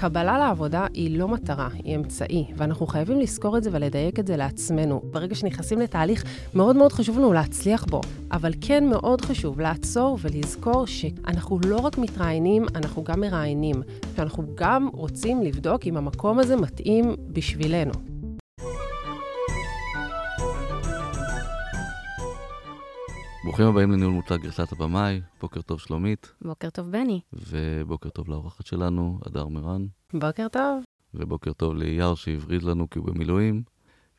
[0.00, 4.36] קבלה לעבודה היא לא מטרה, היא אמצעי, ואנחנו חייבים לזכור את זה ולדייק את זה
[4.36, 5.00] לעצמנו.
[5.10, 6.24] ברגע שנכנסים לתהליך,
[6.54, 8.00] מאוד מאוד חשוב לנו להצליח בו,
[8.32, 13.82] אבל כן מאוד חשוב לעצור ולזכור שאנחנו לא רק מתראיינים, אנחנו גם מראיינים,
[14.16, 17.92] שאנחנו גם רוצים לבדוק אם המקום הזה מתאים בשבילנו.
[23.48, 26.32] ברוכים הבאים לניהול מוצג גרסת הבמאי, בוקר טוב שלומית.
[26.42, 27.20] בוקר טוב בני.
[27.32, 29.86] ובוקר טוב לאורחת שלנו, הדר מירן.
[30.12, 30.82] בוקר טוב.
[31.14, 33.62] ובוקר טוב לאייר שהבריז לנו כי הוא במילואים.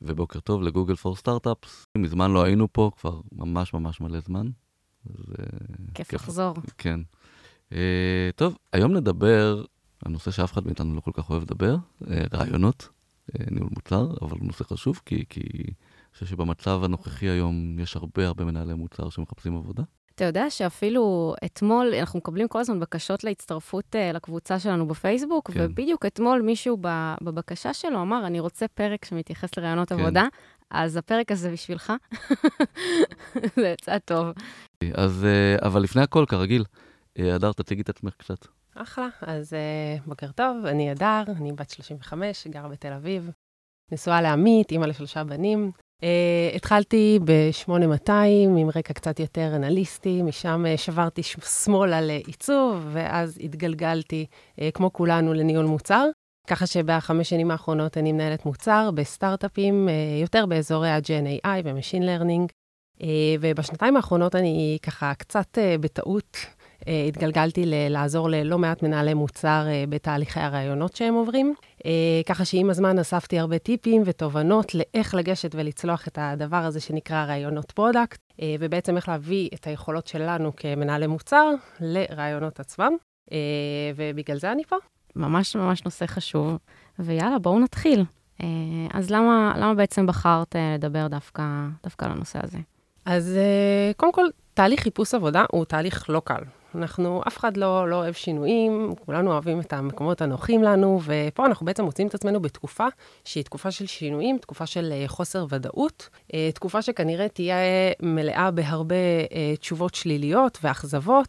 [0.02, 1.86] ובוקר טוב לגוגל פור סטארט-אפס.
[1.98, 4.48] מזמן לא היינו פה, כבר ממש ממש מלא זמן.
[5.10, 5.26] אז,
[5.94, 6.54] כיף לחזור.
[6.78, 7.00] כן.
[7.70, 7.74] Uh,
[8.36, 9.64] טוב, היום נדבר
[10.06, 12.90] על נושא שאף אחד מאיתנו לא כל כך אוהב לדבר, uh, רעיונות,
[13.32, 15.42] uh, ניהול מוצר, אבל הוא נושא חשוב, כי, כי
[16.20, 19.84] חושב שבמצב הנוכחי היום יש הרבה הרבה מנהלי מוצר שמחפשים עבודה.
[20.16, 25.60] אתה יודע שאפילו אתמול, אנחנו מקבלים כל הזמן בקשות להצטרפות uh, לקבוצה שלנו בפייסבוק, כן.
[25.64, 26.78] ובדיוק אתמול מישהו
[27.22, 30.00] בבקשה שלו אמר, אני רוצה פרק שמתייחס לרעיונות כן.
[30.00, 30.28] עבודה,
[30.72, 31.94] אז הפרק הזה בשבילך.
[33.56, 34.28] זה יצא טוב.
[34.94, 36.64] אז, uh, אבל לפני הכל, כרגיל,
[37.20, 38.48] אה, הדר, תציגי את עצמך קצת.
[38.76, 39.54] אחלה, אז
[40.06, 43.30] בוקר טוב, אני הדר, אני בת 35, גרה בתל אביב,
[43.92, 45.72] נשואה לעמית, אימא לשלושה בנים.
[46.02, 48.12] Uh, התחלתי ב-8200
[48.58, 55.34] עם רקע קצת יותר אנליסטי, משם uh, שברתי שמאלה לעיצוב, ואז התגלגלתי, uh, כמו כולנו,
[55.34, 56.06] לניהול מוצר.
[56.48, 62.52] ככה שבחמש שנים האחרונות אני מנהלת מוצר בסטארט-אפים, uh, יותר באזורי ה-Gen AI ו-Machine Learning,
[62.98, 63.04] uh,
[63.40, 66.38] ובשנתיים האחרונות אני ככה קצת uh, בטעות
[66.88, 71.54] אה, התגלגלתי ל- לעזור ללא מעט מנהלי מוצר אה, בתהליכי הרעיונות שהם עוברים.
[71.86, 77.26] אה, ככה שעם הזמן אספתי הרבה טיפים ותובנות לאיך לגשת ולצלוח את הדבר הזה שנקרא
[77.26, 78.22] ראיונות product,
[78.60, 82.92] ובעצם איך להביא את היכולות שלנו כמנהלי מוצר לראיונות עצמם.
[83.96, 84.76] ובגלל זה אני פה.
[85.16, 86.58] ממש ממש נושא חשוב,
[87.00, 88.04] ויאללה, בואו נתחיל.
[88.94, 91.44] אז למה, למה בעצם בחרת לדבר דווקא,
[91.84, 92.58] דווקא על הנושא הזה?
[93.06, 93.40] אז
[93.98, 96.42] קודם כל, תהליך חיפוש עבודה הוא תהליך לא קל.
[96.76, 101.66] אנחנו, אף אחד לא, לא אוהב שינויים, כולנו אוהבים את המקומות הנוחים לנו, ופה אנחנו
[101.66, 102.86] בעצם מוצאים את עצמנו בתקופה
[103.26, 107.56] שהיא תקופה של שינויים, תקופה של uh, חוסר ודאות, uh, תקופה שכנראה תהיה
[108.02, 108.96] מלאה בהרבה
[109.30, 111.28] uh, תשובות שליליות ואכזבות,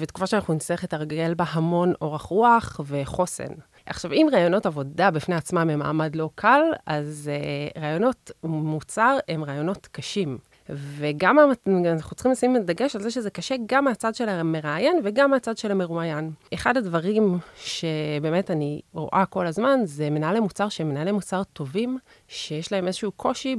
[0.00, 3.52] ותקופה שאנחנו נצטרך לתרגל בה המון אורך רוח וחוסן.
[3.86, 7.30] עכשיו, אם רעיונות עבודה בפני עצמם הם מעמד לא קל, אז
[7.74, 10.38] uh, רעיונות מוצר הם רעיונות קשים.
[10.70, 11.38] וגם
[11.86, 15.70] אנחנו צריכים לשים דגש על זה שזה קשה גם מהצד של המראיין וגם מהצד של
[15.70, 16.30] המרואיין.
[16.54, 21.98] אחד הדברים שבאמת אני רואה כל הזמן, זה מנהלי מוצר שהם מנהלי מוצר טובים,
[22.28, 23.56] שיש להם איזשהו קושי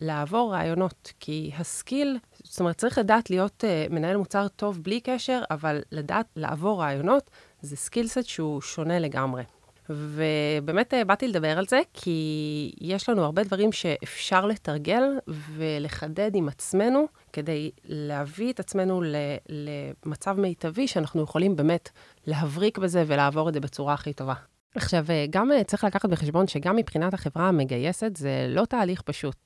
[0.00, 1.12] בלעבור ראיונות.
[1.20, 5.82] כי ה skill, זאת אומרת, צריך לדעת להיות אה, מנהל מוצר טוב בלי קשר, אבל
[5.92, 7.30] לדעת לעבור ראיונות,
[7.60, 9.42] זה skill set שהוא שונה לגמרי.
[9.90, 16.48] ובאמת אה, באתי לדבר על זה, כי יש לנו הרבה דברים שאפשר לתרגל ולחדד עם
[16.48, 19.02] עצמנו, כדי להביא את עצמנו
[19.48, 21.88] למצב מיטבי, שאנחנו יכולים באמת
[22.26, 24.34] להבריק בזה ולעבור את זה בצורה הכי טובה.
[24.74, 29.36] עכשיו, אה, גם אה, צריך לקחת בחשבון שגם מבחינת החברה המגייסת, זה לא תהליך פשוט.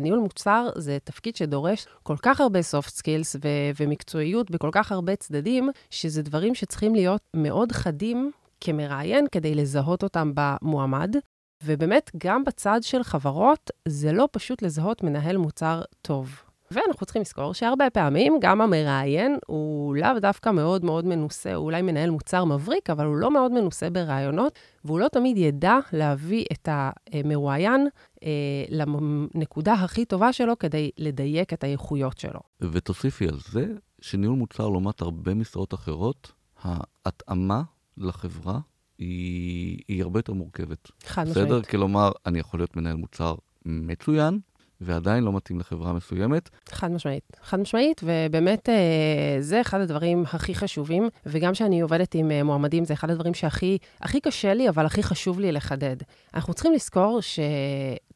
[0.00, 5.16] ניהול מוצר זה תפקיד שדורש כל כך הרבה soft skills ו- ומקצועיות בכל כך הרבה
[5.16, 11.16] צדדים, שזה דברים שצריכים להיות מאוד חדים כמראיין כדי לזהות אותם במועמד.
[11.64, 16.42] ובאמת, גם בצד של חברות, זה לא פשוט לזהות מנהל מוצר טוב.
[16.70, 21.82] ואנחנו צריכים לזכור שהרבה פעמים גם המראיין הוא לאו דווקא מאוד מאוד מנוסה, הוא אולי
[21.82, 26.68] מנהל מוצר מבריק, אבל הוא לא מאוד מנוסה ברעיונות, והוא לא תמיד ידע להביא את
[26.72, 27.88] המרואיין
[28.24, 28.28] אה,
[28.68, 32.40] לנקודה הכי טובה שלו כדי לדייק את האיכויות שלו.
[32.60, 33.66] ותוסיפי על זה
[34.00, 36.32] שניהול מוצר לעומת הרבה משרות אחרות,
[36.62, 37.62] ההתאמה
[37.96, 38.58] לחברה
[38.98, 40.90] היא, היא הרבה יותר מורכבת.
[41.04, 41.48] חד משמעית.
[41.48, 41.62] בסדר?
[41.62, 43.34] כלומר, אני יכול להיות מנהל מוצר
[43.64, 44.38] מצוין,
[44.80, 46.50] ועדיין לא מתאים לחברה מסוימת.
[46.68, 47.36] חד משמעית.
[47.42, 52.84] חד משמעית, ובאמת אה, זה אחד הדברים הכי חשובים, וגם כשאני עובדת עם אה, מועמדים,
[52.84, 55.96] זה אחד הדברים שהכי הכי קשה לי, אבל הכי חשוב לי לחדד.
[56.34, 57.20] אנחנו צריכים לזכור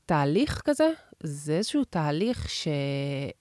[0.04, 0.90] שתהליך כזה
[1.26, 2.68] זה איזשהו תהליך ש...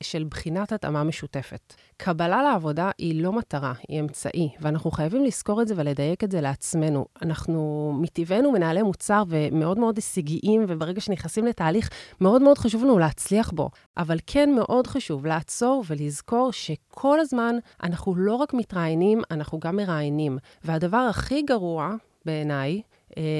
[0.03, 1.73] של בחינת התאמה משותפת.
[1.97, 6.41] קבלה לעבודה היא לא מטרה, היא אמצעי, ואנחנו חייבים לזכור את זה ולדייק את זה
[6.41, 7.05] לעצמנו.
[7.21, 11.89] אנחנו מטבענו מנהלי מוצר ומאוד מאוד הישגיים, וברגע שנכנסים לתהליך,
[12.21, 13.69] מאוד מאוד חשוב לנו להצליח בו.
[13.97, 20.37] אבל כן מאוד חשוב לעצור ולזכור שכל הזמן אנחנו לא רק מתראיינים, אנחנו גם מראיינים.
[20.63, 21.95] והדבר הכי גרוע,
[22.25, 22.81] בעיניי,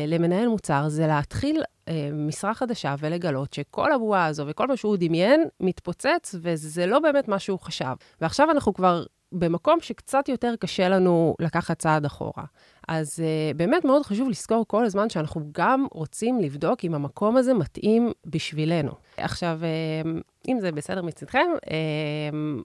[0.07, 5.43] למנהל מוצר זה להתחיל אה, משרה חדשה ולגלות שכל הבועה הזו וכל מה שהוא דמיין
[5.59, 7.93] מתפוצץ, וזה לא באמת מה שהוא חשב.
[8.21, 12.43] ועכשיו אנחנו כבר במקום שקצת יותר קשה לנו לקחת צעד אחורה.
[12.87, 17.53] אז uh, באמת מאוד חשוב לזכור כל הזמן שאנחנו גם רוצים לבדוק אם המקום הזה
[17.53, 18.91] מתאים בשבילנו.
[19.17, 20.07] עכשיו, uh,
[20.47, 21.69] אם זה בסדר מצדכם, uh,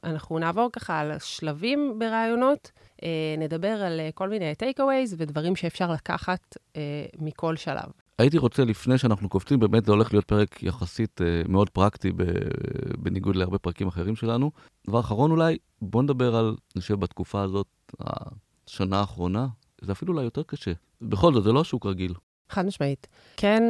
[0.04, 2.70] אנחנו נעבור ככה על שלבים ברעיונות,
[3.38, 6.76] נדבר על uh, כל מיני take-aways ודברים שאפשר לקחת uh,
[7.18, 7.90] מכל שלב.
[8.18, 12.12] הייתי רוצה, לפני שאנחנו קופצים, באמת זה הולך להיות פרק יחסית אה, מאוד פרקטי,
[12.98, 14.50] בניגוד להרבה פרקים אחרים שלנו.
[14.86, 17.66] דבר אחרון אולי, בוא נדבר על, אני חושב, בתקופה הזאת,
[18.00, 19.46] השנה האחרונה,
[19.80, 20.72] זה אפילו אולי יותר קשה.
[21.02, 22.14] בכל זאת, זה לא שוק רגיל.
[22.48, 23.06] חד משמעית.
[23.36, 23.62] כן,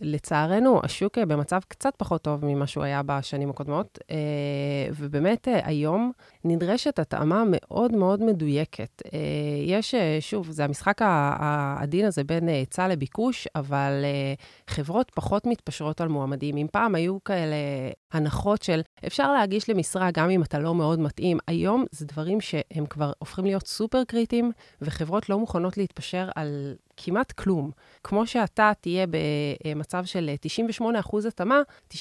[0.00, 4.16] לצערנו, השוק אה, במצב קצת פחות טוב ממה שהוא היה בשנים הקודמות, אה,
[4.96, 6.12] ובאמת אה, היום
[6.44, 9.02] נדרשת התאמה מאוד מאוד מדויקת.
[9.66, 14.04] יש, שוב, זה המשחק העדין הזה בין היצע לביקוש, אבל
[14.70, 16.56] חברות פחות מתפשרות על מועמדים.
[16.56, 17.56] אם פעם היו כאלה
[18.12, 22.86] הנחות של אפשר להגיש למשרה גם אם אתה לא מאוד מתאים, היום זה דברים שהם
[22.86, 24.52] כבר הופכים להיות סופר קריטיים,
[24.82, 27.70] וחברות לא מוכנות להתפשר על כמעט כלום.
[28.04, 29.06] כמו שאתה תהיה
[29.64, 30.30] במצב של
[30.80, 31.60] 98% התאמה,
[31.92, 31.94] 98%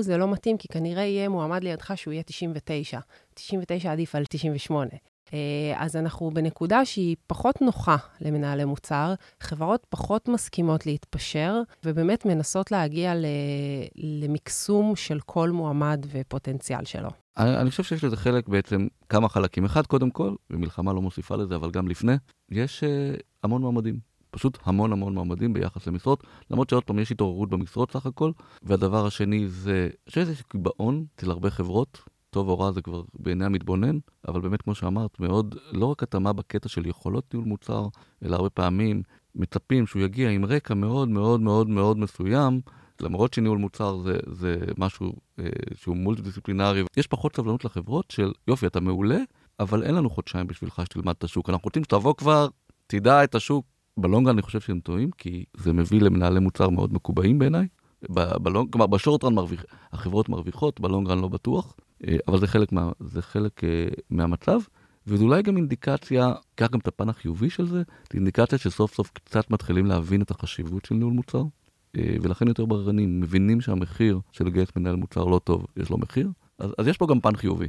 [0.00, 2.98] זה לא מתאים, כי כנראה יהיה מועמד לידך שהוא יהיה 99.
[3.34, 4.90] 99 עדיף על 98.
[5.32, 5.38] אה,
[5.76, 13.14] אז אנחנו בנקודה שהיא פחות נוחה למנהלי מוצר, חברות פחות מסכימות להתפשר, ובאמת מנסות להגיע
[13.96, 17.10] למקסום של כל מועמד ופוטנציאל שלו.
[17.36, 19.64] אני, אני חושב שיש לזה חלק בעצם כמה חלקים.
[19.64, 22.12] אחד, קודם כל, ומלחמה לא מוסיפה לזה, אבל גם לפני,
[22.50, 24.13] יש uh, המון מועמדים.
[24.34, 28.32] פשוט המון המון מועמדים ביחס למשרות, למרות שעוד פעם יש התעוררות במשרות סך הכל.
[28.62, 33.44] והדבר השני זה שיש איזה קיבעון אצל הרבה חברות, טוב או רע זה כבר בעיני
[33.44, 33.98] המתבונן,
[34.28, 37.86] אבל באמת, כמו שאמרת, מאוד, לא רק התאמה בקטע של יכולות ניהול מוצר,
[38.24, 39.02] אלא הרבה פעמים
[39.34, 42.60] מצפים שהוא יגיע עם רקע מאוד מאוד מאוד מאוד מסוים,
[43.00, 45.44] למרות שניהול מוצר זה, זה משהו אה,
[45.74, 46.82] שהוא מולטי-דיסציפלינרי.
[46.96, 49.18] יש פחות סבלנות לחברות של, יופי, אתה מעולה,
[49.60, 51.50] אבל אין לנו חודשיים בשבילך שתלמד את השוק.
[51.50, 52.48] אנחנו רוצים שתבוא כבר,
[52.86, 53.66] תדע את השוק,
[53.96, 57.66] בלונגרן אני חושב שהם טועים, כי זה מביא למנהלי מוצר מאוד מקובעים בעיניי.
[58.42, 61.76] בלונג, כלומר, בשורטרן מרוויח, החברות מרוויחות, בלונגרן לא בטוח,
[62.08, 64.60] אה, אבל זה חלק, מה, זה חלק אה, מהמצב,
[65.06, 67.82] וזו אולי גם אינדיקציה, קח גם את הפן החיובי של זה,
[68.12, 71.42] זה אינדיקציה שסוף סוף קצת מתחילים להבין את החשיבות של ניהול מוצר,
[71.96, 76.28] אה, ולכן יותר בררנים, מבינים שהמחיר של לגייס מנהל מוצר לא טוב, יש לו מחיר,
[76.58, 77.68] אז, אז יש פה גם פן חיובי.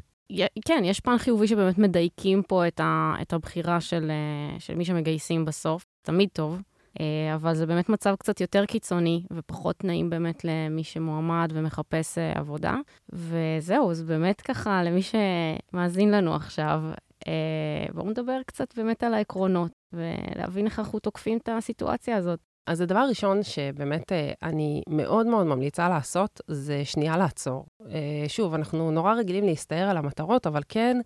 [0.65, 4.11] כן, יש פן חיובי שבאמת מדייקים פה את, ה, את הבחירה של,
[4.59, 5.94] של מי שמגייסים בסוף.
[6.05, 6.61] תמיד טוב,
[6.99, 12.31] אה, אבל זה באמת מצב קצת יותר קיצוני ופחות נעים באמת למי שמועמד ומחפש אה,
[12.35, 12.75] עבודה.
[13.13, 16.81] וזהו, אז באמת ככה, למי שמאזין לנו עכשיו,
[17.27, 22.39] אה, בואו נדבר קצת באמת על העקרונות ולהבין איך אנחנו תוקפים את הסיטואציה הזאת.
[22.67, 24.11] אז הדבר הראשון שבאמת
[24.43, 27.65] אני מאוד מאוד ממליצה לעשות, זה שנייה לעצור.
[28.27, 30.97] שוב, אנחנו נורא רגילים להסתער על המטרות, אבל כן,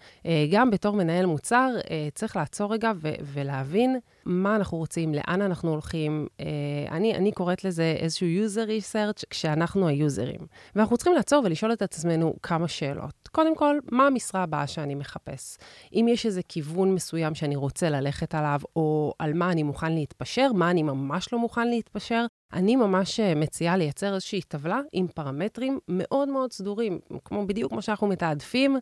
[0.51, 1.69] גם בתור מנהל מוצר,
[2.13, 2.91] צריך לעצור רגע
[3.33, 3.99] ולהבין
[4.29, 6.27] מה אנחנו רוצים, לאן אנחנו הולכים.
[6.39, 6.45] אה,
[6.91, 10.39] אני, אני קוראת לזה איזשהו user research כשאנחנו היוזרים.
[10.75, 13.29] ואנחנו צריכים לעצור ולשאול את עצמנו כמה שאלות.
[13.31, 15.57] קודם כל, מה המשרה הבאה שאני מחפש?
[15.93, 20.51] אם יש איזה כיוון מסוים שאני רוצה ללכת עליו, או על מה אני מוכן להתפשר,
[20.53, 25.79] מה אני ממש לא מוכן להתפשר, אני ממש אה, מציעה לייצר איזושהי טבלה עם פרמטרים
[25.87, 28.77] מאוד מאוד סדורים, כמו בדיוק כמו שאנחנו מתעדפים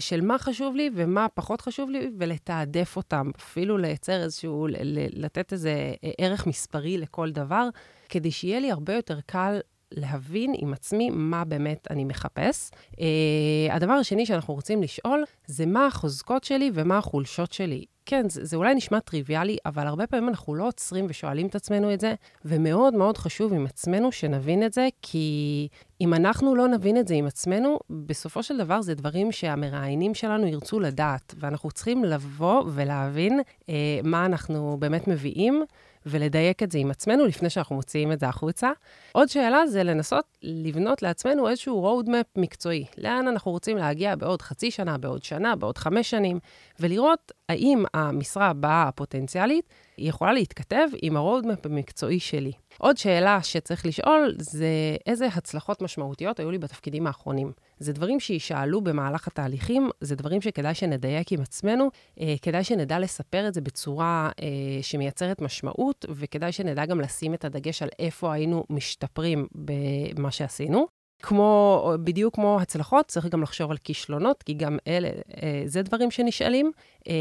[0.00, 4.66] של מה חשוב לי ומה פחות חשוב לי, ולתעדף אותם, אפילו לייצר איזשהו,
[5.12, 7.68] לתת איזה אה, ערך מספרי לכל דבר,
[8.08, 9.60] כדי שיהיה לי הרבה יותר קל
[9.92, 12.70] להבין עם עצמי מה באמת אני מחפש.
[12.92, 12.96] Uh,
[13.70, 17.84] הדבר השני שאנחנו רוצים לשאול, זה מה החוזקות שלי ומה החולשות שלי.
[18.06, 21.94] כן, זה, זה אולי נשמע טריוויאלי, אבל הרבה פעמים אנחנו לא עוצרים ושואלים את עצמנו
[21.94, 25.68] את זה, ומאוד מאוד חשוב עם עצמנו שנבין את זה, כי
[26.00, 30.46] אם אנחנו לא נבין את זה עם עצמנו, בסופו של דבר זה דברים שהמראיינים שלנו
[30.46, 35.64] ירצו לדעת, ואנחנו צריכים לבוא ולהבין אה, מה אנחנו באמת מביאים.
[36.06, 38.70] ולדייק את זה עם עצמנו לפני שאנחנו מוציאים את זה החוצה.
[39.12, 42.84] עוד שאלה זה לנסות לבנות לעצמנו איזשהו road map מקצועי.
[42.98, 46.38] לאן אנחנו רוצים להגיע בעוד חצי שנה, בעוד שנה, בעוד חמש שנים,
[46.80, 49.64] ולראות האם המשרה הבאה הפוטנציאלית
[49.98, 52.52] יכולה להתכתב עם ה-road map המקצועי שלי.
[52.78, 54.66] עוד שאלה שצריך לשאול זה
[55.06, 57.52] איזה הצלחות משמעותיות היו לי בתפקידים האחרונים.
[57.80, 61.88] זה דברים שישאלו במהלך התהליכים, זה דברים שכדאי שנדייק עם עצמנו,
[62.20, 67.44] אה, כדאי שנדע לספר את זה בצורה אה, שמייצרת משמעות, וכדאי שנדע גם לשים את
[67.44, 70.86] הדגש על איפה היינו משתפרים במה שעשינו.
[71.22, 75.08] כמו, בדיוק כמו הצלחות, צריך גם לחשוב על כישלונות, כי גם אלה,
[75.42, 76.72] אה, זה דברים שנשאלים.
[77.08, 77.14] אה,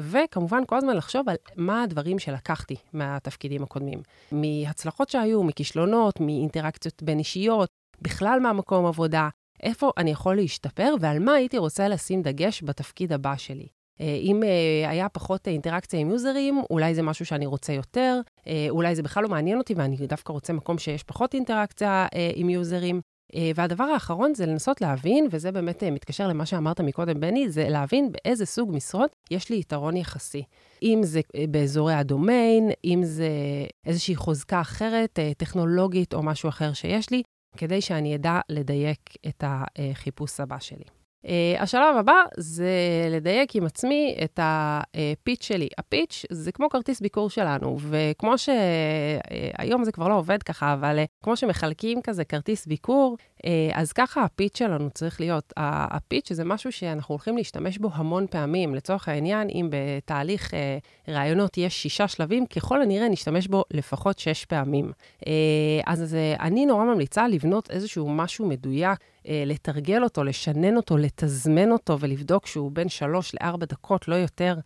[0.00, 4.02] וכמובן, כל הזמן לחשוב על מה הדברים שלקחתי מהתפקידים הקודמים.
[4.32, 7.68] מהצלחות שהיו, מכישלונות, מאינטראקציות בין אישיות,
[8.02, 9.28] בכלל מהמקום עבודה,
[9.64, 13.66] איפה אני יכול להשתפר ועל מה הייתי רוצה לשים דגש בתפקיד הבא שלי.
[14.00, 14.42] אם
[14.88, 18.20] היה פחות אינטראקציה עם יוזרים, אולי זה משהו שאני רוצה יותר,
[18.70, 23.00] אולי זה בכלל לא מעניין אותי ואני דווקא רוצה מקום שיש פחות אינטראקציה עם יוזרים.
[23.54, 28.46] והדבר האחרון זה לנסות להבין, וזה באמת מתקשר למה שאמרת מקודם, בני, זה להבין באיזה
[28.46, 30.42] סוג משרות יש לי יתרון יחסי.
[30.82, 33.28] אם זה באזורי הדומיין, אם זה
[33.86, 37.22] איזושהי חוזקה אחרת, טכנולוגית או משהו אחר שיש לי,
[37.56, 40.93] כדי שאני אדע לדייק את החיפוש הבא שלי.
[41.24, 41.26] Uh,
[41.58, 42.68] השלב הבא זה
[43.10, 45.68] לדייק עם עצמי את הפיץ' שלי.
[45.78, 51.08] הפיץ' זה כמו כרטיס ביקור שלנו, וכמו שהיום זה כבר לא עובד ככה, אבל uh,
[51.22, 53.40] כמו שמחלקים כזה כרטיס ביקור, uh,
[53.72, 55.52] אז ככה הפיץ' שלנו צריך להיות.
[55.56, 58.74] הפיץ' זה משהו שאנחנו הולכים להשתמש בו המון פעמים.
[58.74, 64.44] לצורך העניין, אם בתהליך uh, רעיונות יש שישה שלבים, ככל הנראה נשתמש בו לפחות שש
[64.44, 64.92] פעמים.
[65.20, 65.26] Uh,
[65.86, 68.98] אז uh, אני נורא ממליצה לבנות איזשהו משהו מדויק.
[69.46, 74.56] לתרגל אותו, לשנן אותו, לתזמן אותו ולבדוק שהוא בין שלוש לארבע דקות, לא יותר.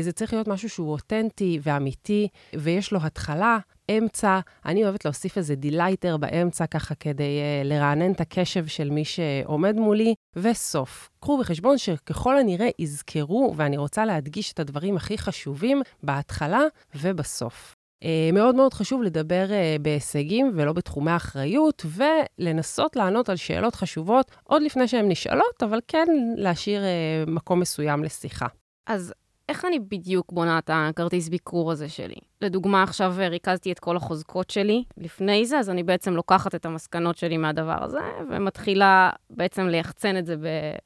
[0.00, 3.58] זה צריך להיות משהו שהוא אותנטי ואמיתי, ויש לו התחלה,
[3.90, 4.40] אמצע.
[4.66, 9.76] אני אוהבת להוסיף איזה delighter באמצע, ככה כדי אה, לרענן את הקשב של מי שעומד
[9.76, 11.10] מולי, וסוף.
[11.20, 16.62] קחו בחשבון שככל הנראה יזכרו, ואני רוצה להדגיש את הדברים הכי חשובים בהתחלה
[16.94, 17.76] ובסוף.
[18.02, 24.30] אה, מאוד מאוד חשוב לדבר אה, בהישגים ולא בתחומי אחריות, ולנסות לענות על שאלות חשובות
[24.44, 28.46] עוד לפני שהן נשאלות, אבל כן להשאיר אה, מקום מסוים לשיחה.
[28.86, 29.14] אז
[29.48, 32.14] איך אני בדיוק בונה את הכרטיס ביקור הזה שלי?
[32.40, 37.16] לדוגמה, עכשיו ריכזתי את כל החוזקות שלי לפני זה, אז אני בעצם לוקחת את המסקנות
[37.16, 40.34] שלי מהדבר הזה, ומתחילה בעצם ליחצן את זה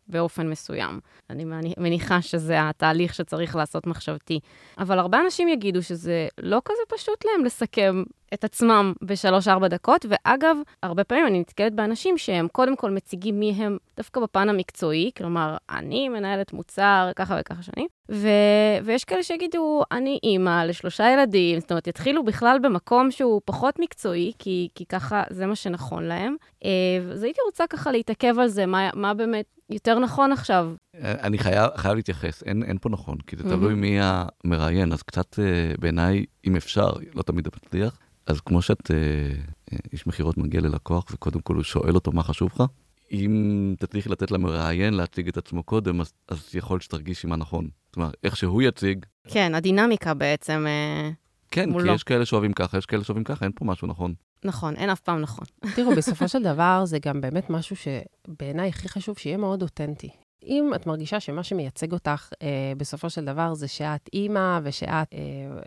[0.08, 1.00] באופן מסוים.
[1.30, 4.40] אני מניחה שזה התהליך שצריך לעשות מחשבתי.
[4.78, 8.02] אבל הרבה אנשים יגידו שזה לא כזה פשוט להם לסכם
[8.34, 13.50] את עצמם בשלוש-ארבע דקות, ואגב, הרבה פעמים אני נתקלת באנשים שהם קודם כל מציגים מי
[13.50, 18.28] הם דווקא בפן המקצועי, כלומר, אני מנהלת מוצר ככה וככה שנים, ו...
[18.84, 24.32] ויש כאלה שיגידו, אני אימא לשלושה ילדים, זאת אומרת, יתחילו בכלל במקום שהוא פחות מקצועי,
[24.38, 26.36] כי, כי ככה זה מה שנכון להם.
[26.64, 26.70] אה,
[27.12, 30.72] אז הייתי רוצה ככה להתעכב על זה, מה, מה באמת יותר נכון עכשיו.
[31.02, 35.38] אני חייב, חייב להתייחס, אין, אין פה נכון, כי זה תלוי מי המראיין, אז קצת
[35.38, 37.98] אה, בעיניי, אם אפשר, לא תמיד מצליח.
[38.26, 42.50] אז כמו שאת, אה, איש מכירות מגיע ללקוח, וקודם כל הוא שואל אותו מה חשוב
[42.54, 42.62] לך,
[43.12, 47.68] אם תצליחי לתת למראיין להציג את עצמו קודם, אז, אז יכול שתרגישי מה נכון.
[47.86, 49.06] זאת אומרת, איך שהוא יציג...
[49.28, 51.10] כן, הדינמיקה בעצם אה,
[51.50, 51.92] כן, כי לא.
[51.92, 54.14] יש כאלה שאוהבים ככה, יש כאלה שאוהבים ככה, אין פה משהו נכון.
[54.44, 55.44] נכון, אין אף פעם נכון.
[55.76, 60.10] תראו, בסופו של דבר זה גם באמת משהו שבעיניי הכי חשוב שיהיה מאוד אותנטי.
[60.42, 64.98] אם את מרגישה שמה שמייצג אותך אה, בסופו של דבר זה שאת אימא ושאת אה,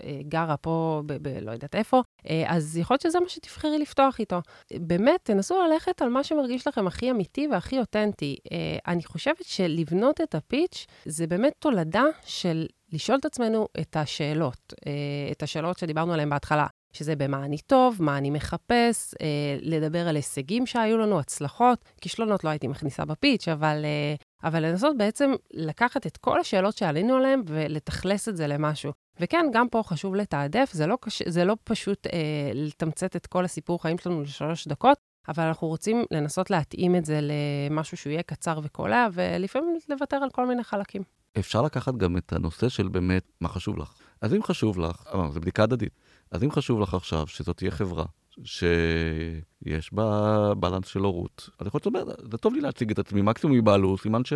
[0.03, 3.79] אה, גרה פה, ב- ב- לא יודעת איפה, אה, אז יכול להיות שזה מה שתבחרי
[3.79, 4.41] לפתוח איתו.
[4.73, 8.37] באמת, תנסו ללכת על מה שמרגיש לכם הכי אמיתי והכי אותנטי.
[8.51, 14.73] אה, אני חושבת שלבנות את הפיץ' זה באמת תולדה של לשאול את עצמנו את השאלות,
[14.87, 14.91] אה,
[15.31, 16.67] את השאלות שדיברנו עליהן בהתחלה.
[16.93, 19.27] שזה במה אני טוב, מה אני מחפש, אה,
[19.61, 21.85] לדבר על הישגים שהיו לנו, הצלחות.
[22.01, 24.15] כישלונות לא הייתי מכניסה בפיץ', אבל, אה,
[24.49, 28.91] אבל לנסות בעצם לקחת את כל השאלות שעלינו עליהן ולתכלס את זה למשהו.
[29.19, 31.21] וכן, גם פה חשוב לתעדף, זה לא, קש...
[31.27, 36.03] זה לא פשוט אה, לתמצת את כל הסיפור חיים שלנו לשלוש דקות, אבל אנחנו רוצים
[36.11, 41.03] לנסות להתאים את זה למשהו שהוא יהיה קצר וקולע, ולפעמים לוותר על כל מיני חלקים.
[41.39, 43.93] אפשר לקחת גם את הנושא של באמת מה חשוב לך.
[44.21, 45.93] אז אם חשוב לך, זו בדיקה הדדית.
[46.31, 48.05] אז אם חשוב לך עכשיו שזאת תהיה חברה
[48.43, 53.57] שיש בה בלנס של הורות, אז יכול להיות שזה טוב לי להציג את עצמי, מקסימום
[53.57, 54.33] יבעלו, סימן ש...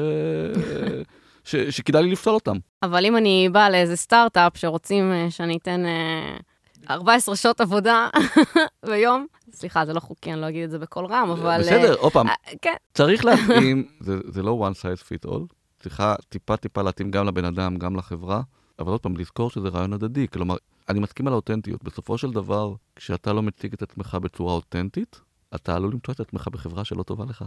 [1.49, 1.55] ש...
[1.55, 2.57] שכדאי לי לפסול אותם.
[2.83, 5.83] אבל אם אני באה לאיזה סטארט-אפ שרוצים אה, שאני אתן
[6.89, 8.09] 14 אה, שעות עבודה
[8.85, 11.59] ביום, סליחה, זה לא חוקי, אני לא אגיד את זה בקול רם, אבל...
[11.59, 12.27] בסדר, עוד פעם,
[12.61, 12.75] כן.
[12.93, 15.41] צריך להתאים, זה, זה לא one size fit all,
[15.79, 18.41] צריכה טיפה-טיפה להתאים גם לבן אדם, גם לחברה,
[18.79, 20.55] אבל עוד פעם, לזכור שזה רעיון הדדי, כלומר,
[20.89, 21.83] אני מסכים על האותנטיות.
[21.83, 25.21] בסופו של דבר, כשאתה לא מציג את עצמך בצורה אותנטית,
[25.55, 27.45] אתה עלול למצוא את עצמך בחברה שלא טובה לך.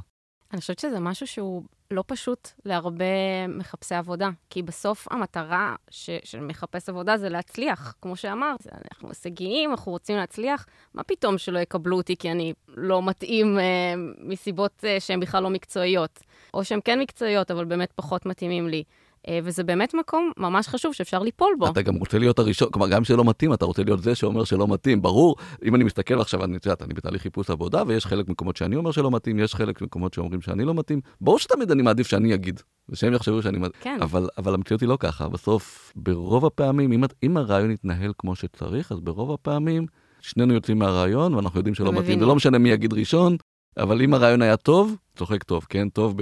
[0.53, 3.05] אני חושבת שזה משהו שהוא לא פשוט להרבה
[3.49, 9.71] מחפשי עבודה, כי בסוף המטרה ש, של מחפש עבודה זה להצליח, כמו שאמרת, אנחנו הישגיים,
[9.71, 15.01] אנחנו רוצים להצליח, מה פתאום שלא יקבלו אותי כי אני לא מתאים אה, מסיבות אה,
[15.01, 16.21] שהן בכלל לא מקצועיות,
[16.55, 18.85] או שהן כן מקצועיות, אבל באמת פחות מתאימים לי.
[19.29, 21.69] אה, וזה באמת מקום ממש חשוב שאפשר ליפול בו.
[21.69, 24.69] אתה גם רוצה להיות הראשון, כלומר, גם שלא מתאים, אתה רוצה להיות זה שאומר שלא
[24.69, 25.03] מתאים.
[25.03, 28.77] ברור, אם אני מסתכל עכשיו, אני יודעת, אני בתהליך חיפוש עבודה, ויש חלק מקומות שאני
[28.77, 31.01] אומר שלא מתאים, יש חלק מקומות שאומרים שאני לא מתאים.
[31.21, 33.83] ברור שתמיד אני מעדיף שאני אגיד, ושהם יחשבו שאני מתאים.
[33.83, 33.99] כן.
[34.03, 35.29] אבל, אבל המציאות היא לא ככה.
[35.29, 39.87] בסוף, ברוב הפעמים, אם, אם הרעיון יתנהל כמו שצריך, אז ברוב הפעמים,
[40.21, 42.19] שנינו יוצאים מהרעיון, ואנחנו יודעים שלא מתאים.
[42.19, 43.37] זה לא משנה מי יגיד ראשון,
[43.77, 45.89] אבל אם הרעיון היה טוב, צוחק טוב, כן?
[45.89, 46.15] טוב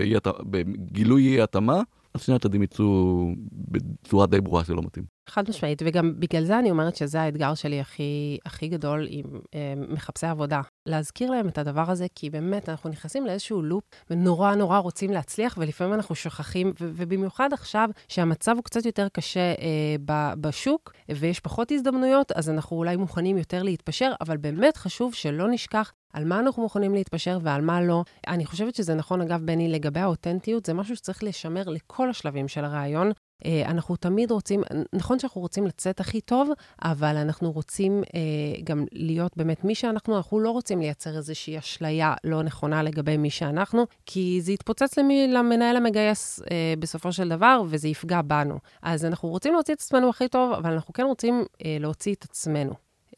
[0.50, 1.82] בגילוי אי התאמה,
[2.16, 5.15] אז שני הצדדים יצאו בצורה די ברורה שלא מתאים.
[5.28, 9.74] חד משמעית, וגם בגלל זה אני אומרת שזה האתגר שלי הכי, הכי גדול עם אה,
[9.88, 10.60] מחפשי עבודה.
[10.86, 15.54] להזכיר להם את הדבר הזה, כי באמת אנחנו נכנסים לאיזשהו לופ, ונורא נורא רוצים להצליח,
[15.60, 21.40] ולפעמים אנחנו שוכחים, ו- ובמיוחד עכשיו, שהמצב הוא קצת יותר קשה אה, ב- בשוק, ויש
[21.40, 26.40] פחות הזדמנויות, אז אנחנו אולי מוכנים יותר להתפשר, אבל באמת חשוב שלא נשכח על מה
[26.40, 28.04] אנחנו מוכנים להתפשר ועל מה לא.
[28.26, 32.64] אני חושבת שזה נכון, אגב, בני, לגבי האותנטיות, זה משהו שצריך לשמר לכל השלבים של
[32.64, 33.12] הרעיון.
[33.44, 34.62] אה, אנחנו תמיד רוצים,
[34.92, 36.50] נכון שאנחנו רוצים לצאת הכי טוב,
[36.82, 38.20] אבל אנחנו רוצים אה,
[38.64, 43.30] גם להיות באמת מי שאנחנו, אנחנו לא רוצים לייצר איזושהי אשליה לא נכונה לגבי מי
[43.30, 48.58] שאנחנו, כי זה יתפוצץ למי, למנהל המגייס אה, בסופו של דבר, וזה יפגע בנו.
[48.82, 52.24] אז אנחנו רוצים להוציא את עצמנו הכי טוב, אבל אנחנו כן רוצים אה, להוציא את
[52.24, 52.72] עצמנו.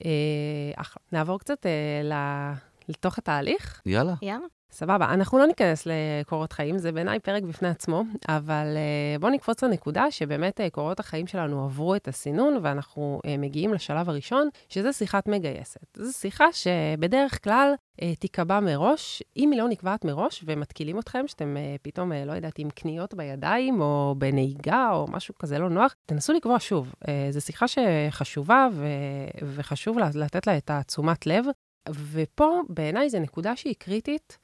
[0.04, 0.10] אה,
[0.76, 1.02] אחלה.
[1.12, 2.52] נעבור קצת אה,
[2.88, 3.82] לתוך התהליך.
[3.86, 4.14] יאללה.
[4.22, 4.46] יאללה.
[4.70, 9.64] סבבה, אנחנו לא ניכנס לקורות חיים, זה בעיניי פרק בפני עצמו, אבל uh, בואו נקפוץ
[9.64, 14.92] לנקודה שבאמת uh, קורות החיים שלנו עברו את הסינון, ואנחנו uh, מגיעים לשלב הראשון, שזה
[14.92, 15.80] שיחת מגייסת.
[15.96, 17.74] זו שיחה שבדרך כלל
[18.18, 23.14] תיקבע מראש, אם היא לא נקבעת מראש, ומתקילים אתכם, שאתם פתאום, לא יודעת, עם קניות
[23.14, 26.92] בידיים, או בנהיגה, או משהו כזה לא נוח, תנסו לקבוע שוב.
[27.30, 28.86] זו שיחה שחשובה, ו-
[29.54, 31.44] וחשוב לתת לה את התשומת לב.
[32.12, 34.38] ופה בעיניי זו נקודה שהיא קריטית,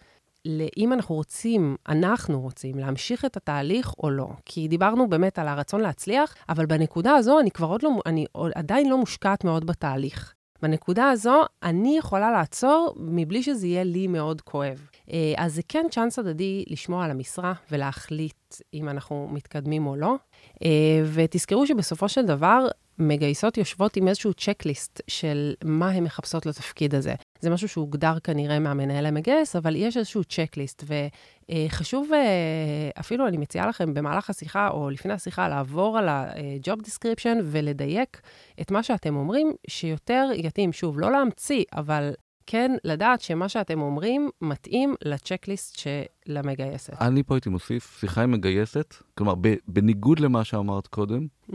[0.44, 4.28] לאם אנחנו רוצים, אנחנו רוצים, להמשיך את התהליך או לא.
[4.44, 8.88] כי דיברנו באמת על הרצון להצליח, אבל בנקודה הזו אני כבר עוד לא, אני עדיין
[8.88, 10.34] לא מושקעת מאוד בתהליך.
[10.62, 14.86] בנקודה הזו, אני יכולה לעצור מבלי שזה יהיה לי מאוד כואב.
[15.12, 20.14] אה, אז זה כן צ'אנס הדדי לשמוע על המשרה ולהחליט אם אנחנו מתקדמים או לא.
[20.64, 20.68] אה,
[21.14, 22.66] ותזכרו שבסופו של דבר,
[22.98, 27.14] מגייסות יושבות עם איזשהו צ'קליסט של מה הן מחפשות לתפקיד הזה.
[27.44, 33.66] זה משהו שהוגדר כנראה מהמנהל המגייס, אבל יש איזשהו צ'קליסט, וחשוב, אה, אפילו אני מציעה
[33.66, 38.20] לכם במהלך השיחה או לפני השיחה, לעבור על ה-job description ולדייק
[38.60, 42.12] את מה שאתם אומרים, שיותר יתאים, שוב, לא להמציא, אבל
[42.46, 46.92] כן לדעת שמה שאתם אומרים מתאים לצ'קליסט של המגייסת.
[47.00, 49.34] אני פה הייתי מוסיף שיחה עם מגייסת, כלומר,
[49.68, 51.54] בניגוד למה שאמרת קודם, mm-hmm.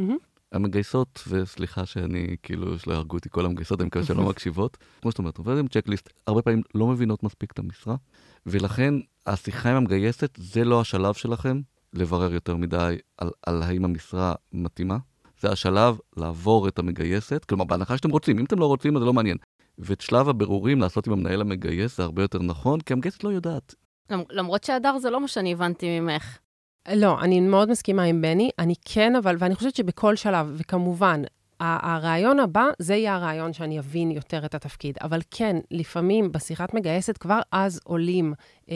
[0.52, 5.12] המגייסות, וסליחה שאני, כאילו, שלא יהרגו אותי כל המגייסות, אני מקווה שהן לא מקשיבות, כמו
[5.12, 7.96] שאת אומרת, עובדת עם צ'קליסט, הרבה פעמים לא מבינות מספיק את המשרה,
[8.46, 8.94] ולכן
[9.26, 11.62] השיחה עם המגייסת זה לא השלב שלכם
[11.94, 14.98] לברר יותר מדי על, על האם המשרה מתאימה.
[15.42, 19.06] זה השלב לעבור את המגייסת, כלומר, בהנחה שאתם רוצים, אם אתם לא רוצים, אז זה
[19.06, 19.38] לא מעניין.
[19.78, 23.76] ואת שלב הבירורים לעשות עם המנהל המגייס זה הרבה יותר נכון, כי המגייסת לא יודעת.
[24.30, 26.38] למרות שהדר זה לא מה שאני הבנתי ממך.
[26.88, 28.50] לא, אני מאוד מסכימה עם בני.
[28.60, 31.22] אני כן, אבל, ואני חושבת שבכל שלב, וכמובן,
[31.60, 34.98] הרעיון הבא, זה יהיה הרעיון שאני אבין יותר את התפקיד.
[35.02, 38.34] אבל כן, לפעמים בשיחת מגייסת כבר אז עולים,
[38.70, 38.76] אה,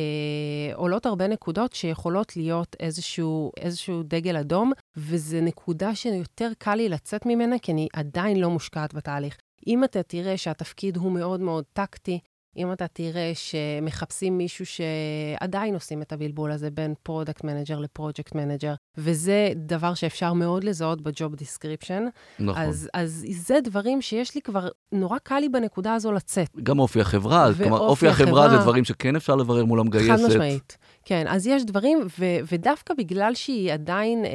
[0.76, 7.26] עולות הרבה נקודות שיכולות להיות איזשהו, איזשהו דגל אדום, וזו נקודה שיותר קל לי לצאת
[7.26, 9.38] ממנה, כי אני עדיין לא מושקעת בתהליך.
[9.68, 12.20] אם אתה תראה שהתפקיד הוא מאוד מאוד טקטי,
[12.58, 18.36] אם אתה תראה שמחפשים מישהו שעדיין עושים את הבלבול הזה בין product manager ל project
[18.36, 22.04] manager, וזה דבר שאפשר מאוד לזהות ב job description.
[22.39, 22.62] נכון.
[22.62, 26.48] אז, אז זה דברים שיש לי כבר, נורא קל לי בנקודה הזו לצאת.
[26.63, 30.10] גם אופי החברה, כלומר, אופי החברה זה דברים שכן אפשר לברר מול המגייסת.
[30.10, 30.78] חד משמעית.
[31.06, 34.32] כן, אז יש דברים, ו- ודווקא בגלל שהיא עדיין, אה,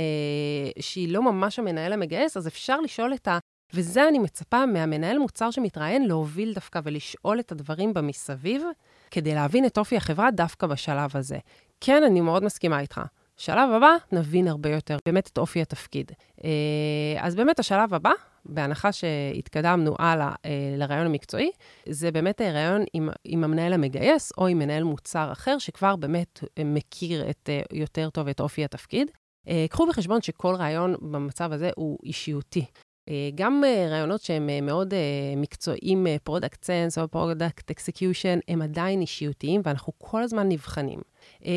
[0.81, 3.39] שהיא לא ממש המנהל המגייס, אז אפשר לשאול את ה...
[3.75, 8.63] וזה אני מצפה מהמנהל מוצר שמתראיין להוביל דווקא ולשאול את הדברים במסביב,
[9.11, 11.39] כדי להבין את אופי החברה דווקא בשלב הזה.
[11.81, 13.01] כן, אני מאוד מסכימה איתך.
[13.37, 16.13] שלב הבא, נבין הרבה יותר באמת את אופי התפקיד.
[16.45, 16.51] אה,
[17.19, 18.11] אז באמת השלב הבא,
[18.45, 21.51] בהנחה שהתקדמנו הלאה אה, לראיון המקצועי,
[21.89, 27.31] זה באמת ראיון עם, עם המנהל המגייס או עם מנהל מוצר אחר, שכבר באמת מכיר
[27.31, 29.11] את, אה, יותר טוב את אופי התפקיד.
[29.71, 32.65] קחו בחשבון שכל ראיון במצב הזה הוא אישיותי.
[33.09, 34.95] אה, גם אה, ראיונות שהם אה, מאוד
[35.37, 41.01] מקצועיים, product sense או product execution, הם עדיין אישיותיים ואנחנו כל הזמן נבחנים.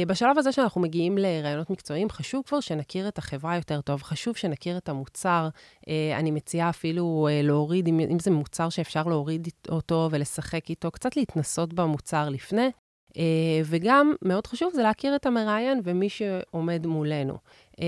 [0.07, 4.77] בשלב הזה שאנחנו מגיעים לראיונות מקצועיים, חשוב כבר שנכיר את החברה יותר טוב, חשוב שנכיר
[4.77, 5.49] את המוצר.
[5.87, 12.29] אני מציעה אפילו להוריד, אם זה מוצר שאפשר להוריד אותו ולשחק איתו, קצת להתנסות במוצר
[12.29, 12.69] לפני.
[13.65, 17.37] וגם, מאוד חשוב, זה להכיר את המראיין ומי שעומד מולנו.
[17.71, 17.83] Uh,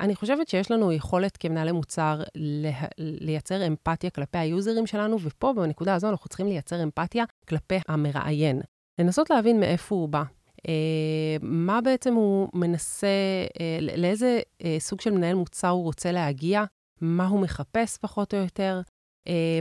[0.00, 5.94] אני חושבת שיש לנו יכולת כמנהלי מוצר לה, לייצר אמפתיה כלפי היוזרים שלנו, ופה, בנקודה
[5.94, 8.60] הזו, אנחנו צריכים לייצר אמפתיה כלפי המראיין.
[8.98, 10.22] לנסות להבין מאיפה הוא בא.
[10.58, 10.60] Uh,
[11.42, 13.06] מה בעצם הוא מנסה,
[13.48, 16.64] uh, לאיזה uh, סוג של מנהל מוצר הוא רוצה להגיע,
[17.00, 18.80] מה הוא מחפש פחות או יותר,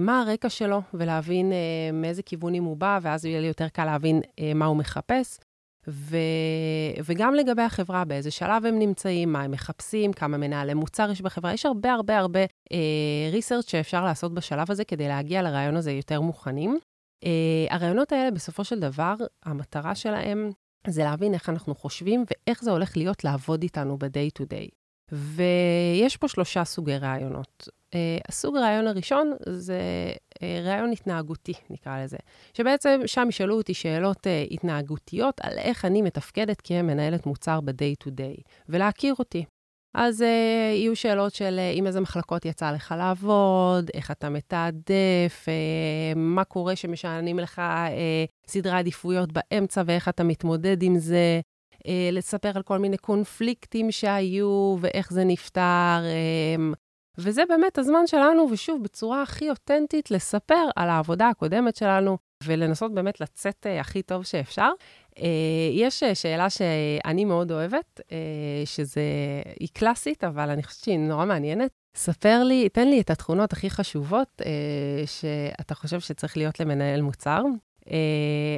[0.02, 1.56] מה הרקע שלו, ולהבין uh,
[1.94, 5.40] מאיזה כיוונים הוא בא, ואז יהיה לי יותר קל להבין uh, מה הוא מחפש.
[5.88, 6.18] ו...
[7.06, 11.54] וגם לגבי החברה, באיזה שלב הם נמצאים, מה הם מחפשים, כמה מנהלי מוצר יש בחברה.
[11.54, 12.40] יש הרבה הרבה הרבה
[12.72, 16.80] אה, ריסרצ' שאפשר לעשות בשלב הזה כדי להגיע לרעיון הזה יותר מוכנים.
[17.24, 19.16] אה, הרעיונות האלה, בסופו של דבר,
[19.46, 20.52] המטרה שלהם
[20.88, 24.70] זה להבין איך אנחנו חושבים ואיך זה הולך להיות לעבוד איתנו ב-day to day.
[25.12, 27.70] ויש פה שלושה סוגי רעיונות.
[27.96, 29.80] Uh, הסוג הרעיון הראשון זה
[30.34, 32.18] uh, רעיון התנהגותי, נקרא לזה.
[32.54, 38.08] שבעצם שם ישאלו אותי שאלות uh, התנהגותיות על איך אני מתפקדת כמנהלת מוצר ב-day to
[38.08, 39.46] day, ולהכיר אותי.
[39.96, 40.26] אז uh,
[40.76, 46.44] יהיו שאלות של uh, עם איזה מחלקות יצא לך לעבוד, איך אתה מתעדף, uh, מה
[46.44, 51.40] קורה שמשענים לך uh, סדרי עדיפויות באמצע ואיך אתה מתמודד עם זה,
[52.12, 56.02] לספר על כל מיני קונפליקטים שהיו ואיך זה נפתר.
[57.18, 63.22] וזה באמת הזמן שלנו, ושוב, בצורה הכי אותנטית, לספר על העבודה הקודמת שלנו, ולנסות באמת
[63.22, 64.70] לצאת uh, הכי טוב שאפשר.
[65.16, 65.22] Uh,
[65.74, 68.12] יש uh, שאלה שאני מאוד אוהבת, uh,
[68.66, 69.02] שזה,
[69.60, 71.72] היא קלאסית, אבל אני חושבת שהיא נורא מעניינת.
[71.96, 74.46] ספר לי, תן לי את התכונות הכי חשובות uh,
[75.06, 77.44] שאתה חושב שצריך להיות למנהל מוצר.
[77.86, 77.90] Uh,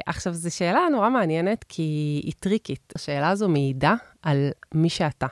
[0.06, 2.94] עכשיו, זו שאלה נורא מעניינת, כי היא טריקית.
[2.96, 5.28] השאלה הזו מעידה על מי שאתה.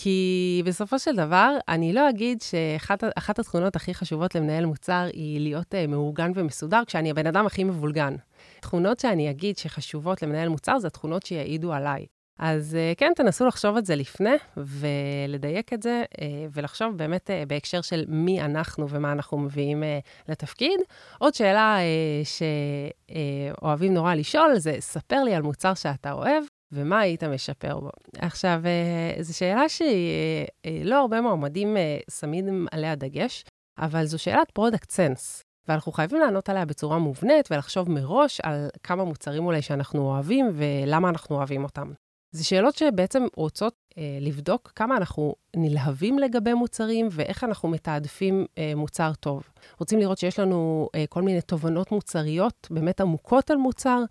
[0.00, 5.74] כי בסופו של דבר, אני לא אגיד שאחת התכונות הכי חשובות למנהל מוצר היא להיות
[5.74, 8.16] uh, מאורגן ומסודר, כשאני הבן אדם הכי מבולגן.
[8.60, 12.06] תכונות שאני אגיד שחשובות למנהל מוצר, זה תכונות שיעידו עליי.
[12.38, 16.20] אז uh, כן, תנסו לחשוב את זה לפני, ולדייק את זה, uh,
[16.52, 19.82] ולחשוב באמת uh, בהקשר של מי אנחנו ומה אנחנו מביאים
[20.28, 20.80] לתפקיד.
[21.18, 21.78] עוד שאלה
[22.24, 27.90] שאוהבים נורא לשאול, זה ספר לי על מוצר שאתה אוהב, ומה היית משפר בו?
[28.18, 33.44] עכשיו, אה, זו שאלה שלא אה, הרבה מועמדים אה, שמים עליה דגש,
[33.78, 35.44] אבל זו שאלת product sense.
[35.68, 41.08] ואנחנו חייבים לענות עליה בצורה מובנית ולחשוב מראש על כמה מוצרים אולי שאנחנו אוהבים ולמה
[41.08, 41.92] אנחנו אוהבים אותם.
[42.30, 48.72] זה שאלות שבעצם רוצות אה, לבדוק כמה אנחנו נלהבים לגבי מוצרים ואיך אנחנו מתעדפים אה,
[48.76, 49.42] מוצר טוב.
[49.80, 54.02] רוצים לראות שיש לנו אה, כל מיני תובנות מוצריות באמת עמוקות על מוצר,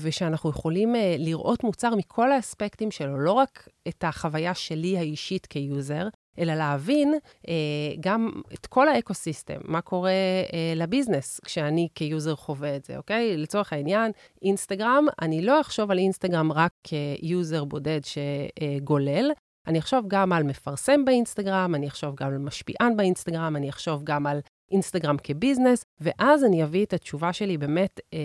[0.00, 5.64] ושאנחנו יכולים אה, לראות מוצר מכל האספקטים שלו, לא רק את החוויה שלי האישית כ
[5.64, 7.14] user, אלא להבין
[7.48, 7.54] אה,
[8.00, 10.10] גם את כל ה ecosystem, מה קורה
[10.52, 13.36] אה, ל business כשאני כ user חווה את זה, אוקיי?
[13.36, 19.30] לצורך העניין, אינסטגרם, אני לא אחשוב על אינסטגרם רק כ user בודד שגולל,
[19.66, 24.26] אני אחשוב גם על מפרסם באינסטגרם, אני אחשוב גם על משפיען באינסטגרם, אני אחשוב גם
[24.26, 28.18] על אינסטגרם כ business, ואז אני אביא את התשובה שלי באמת אה,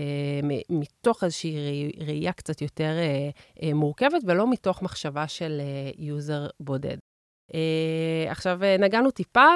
[0.69, 3.29] מתוך איזושהי ראייה קצת יותר אה,
[3.63, 6.97] אה, מורכבת, ולא מתוך מחשבה של אה, user בודד.
[7.49, 7.51] אה,
[8.29, 9.47] עכשיו, אה, נגענו טיפה,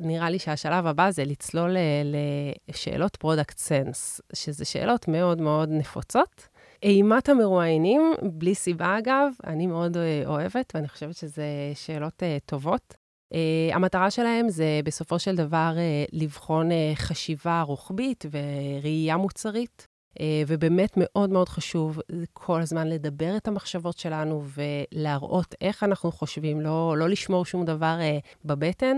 [0.00, 6.48] ונראה לי שהשלב הבא זה לצלול אה, לשאלות product sense, שזה שאלות מאוד מאוד נפוצות.
[6.82, 12.94] אימת המרואיינים, בלי סיבה אגב, אני מאוד אוהבת, ואני חושבת שזה שאלות uh, טובות.
[13.34, 13.36] Uh,
[13.74, 19.93] המטרה שלהם זה בסופו של דבר uh, לבחון uh, חשיבה רוחבית וראייה מוצרית.
[20.20, 21.98] אה, ובאמת מאוד מאוד חשוב
[22.32, 27.98] כל הזמן לדבר את המחשבות שלנו ולהראות איך אנחנו חושבים, לא, לא לשמור שום דבר
[28.00, 28.96] uh, בבטן.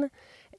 [0.52, 0.58] Uh,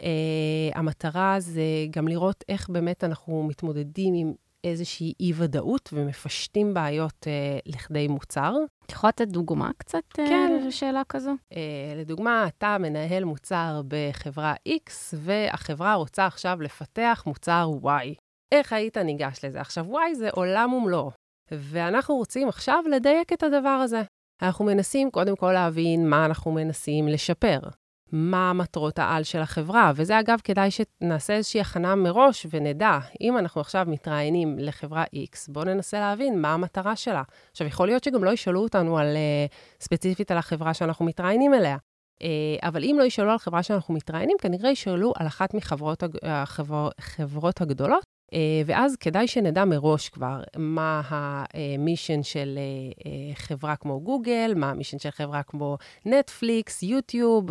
[0.75, 8.07] המטרה זה גם לראות איך באמת אנחנו מתמודדים עם איזושהי אי-ודאות ומפשטים בעיות uh, לכדי
[8.07, 8.53] מוצר.
[8.85, 10.61] את יכולה לתת דוגמה קצת כן.
[10.67, 11.31] לשאלה כזו?
[11.53, 11.55] Uh,
[11.97, 18.26] לדוגמה, אתה מנהל מוצר בחברה X, והחברה רוצה עכשיו לפתח מוצר Y.
[18.51, 19.61] איך היית ניגש לזה?
[19.61, 21.11] עכשיו, וואי, זה עולם ומלואו.
[21.51, 24.01] ואנחנו רוצים עכשיו לדייק את הדבר הזה.
[24.41, 27.59] אנחנו מנסים קודם כל להבין מה אנחנו מנסים לשפר.
[28.11, 33.61] מה מטרות העל של החברה, וזה אגב, כדאי שנעשה איזושהי הכנה מראש ונדע, אם אנחנו
[33.61, 37.23] עכשיו מתראיינים לחברה X, בואו ננסה להבין מה המטרה שלה.
[37.51, 41.77] עכשיו, יכול להיות שגם לא ישאלו אותנו על, uh, ספציפית על החברה שאנחנו מתראיינים אליה,
[41.77, 42.23] uh,
[42.67, 48.03] אבל אם לא ישאלו על חברה שאנחנו מתראיינים, כנראה ישאלו על אחת מחברות החברות הגדולות,
[48.03, 48.16] אה,
[48.65, 54.99] ואז כדאי שנדע מראש כבר מה המישן של אה, אה, חברה כמו גוגל, מה המישן
[54.99, 57.45] של חברה כמו נטפליקס, יוטיוב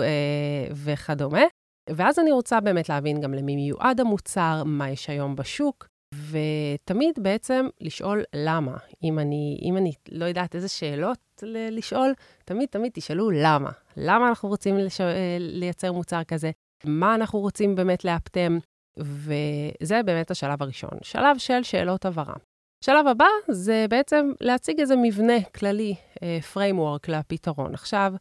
[0.73, 1.45] וכדומה.
[1.91, 7.67] ואז אני רוצה באמת להבין גם למי מיועד המוצר, מה יש היום בשוק, ותמיד בעצם
[7.81, 8.77] לשאול למה.
[9.05, 12.13] אם אני, אם אני לא יודעת איזה שאלות לשאול,
[12.45, 13.71] תמיד תמיד תשאלו למה.
[13.97, 15.01] למה אנחנו רוצים לש...
[15.39, 16.51] לייצר מוצר כזה?
[16.85, 18.59] מה אנחנו רוצים באמת לאפטם?
[18.99, 22.35] וזה באמת השלב הראשון, שלב של שאלות הבהרה.
[22.85, 27.75] שלב הבא זה בעצם להציג איזה מבנה כללי, אה, framework לפתרון.
[27.75, 28.15] עכשיו,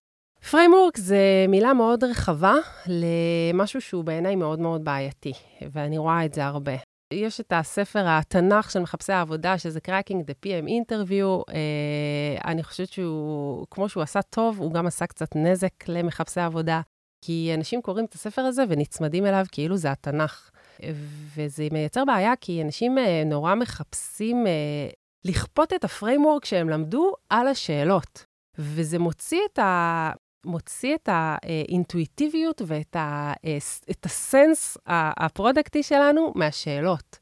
[0.52, 2.56] framework זה מילה מאוד רחבה
[2.88, 5.34] למשהו שהוא בעיניי מאוד מאוד בעייתי,
[5.72, 6.76] ואני רואה את זה הרבה.
[7.14, 11.54] יש את הספר התנ"ך של מחפשי העבודה, שזה Cracking the PM Interview.
[11.54, 16.82] אה, אני חושבת שהוא, כמו שהוא עשה טוב, הוא גם עשה קצת נזק למחפשי העבודה,
[17.26, 20.50] כי אנשים קוראים את הספר הזה ונצמדים אליו כאילו זה התנ"ך.
[21.36, 24.90] וזה מייצר בעיה, כי אנשים אה, נורא מחפשים אה,
[25.26, 28.26] לכפות את ה framework שהם למדו על השאלות.
[28.58, 30.12] וזה מוציא את, ה...
[30.46, 33.34] מוציא את האינטואיטיביות ואת ה...
[33.92, 37.20] את ה sense הפרודקטי שלנו מהשאלות.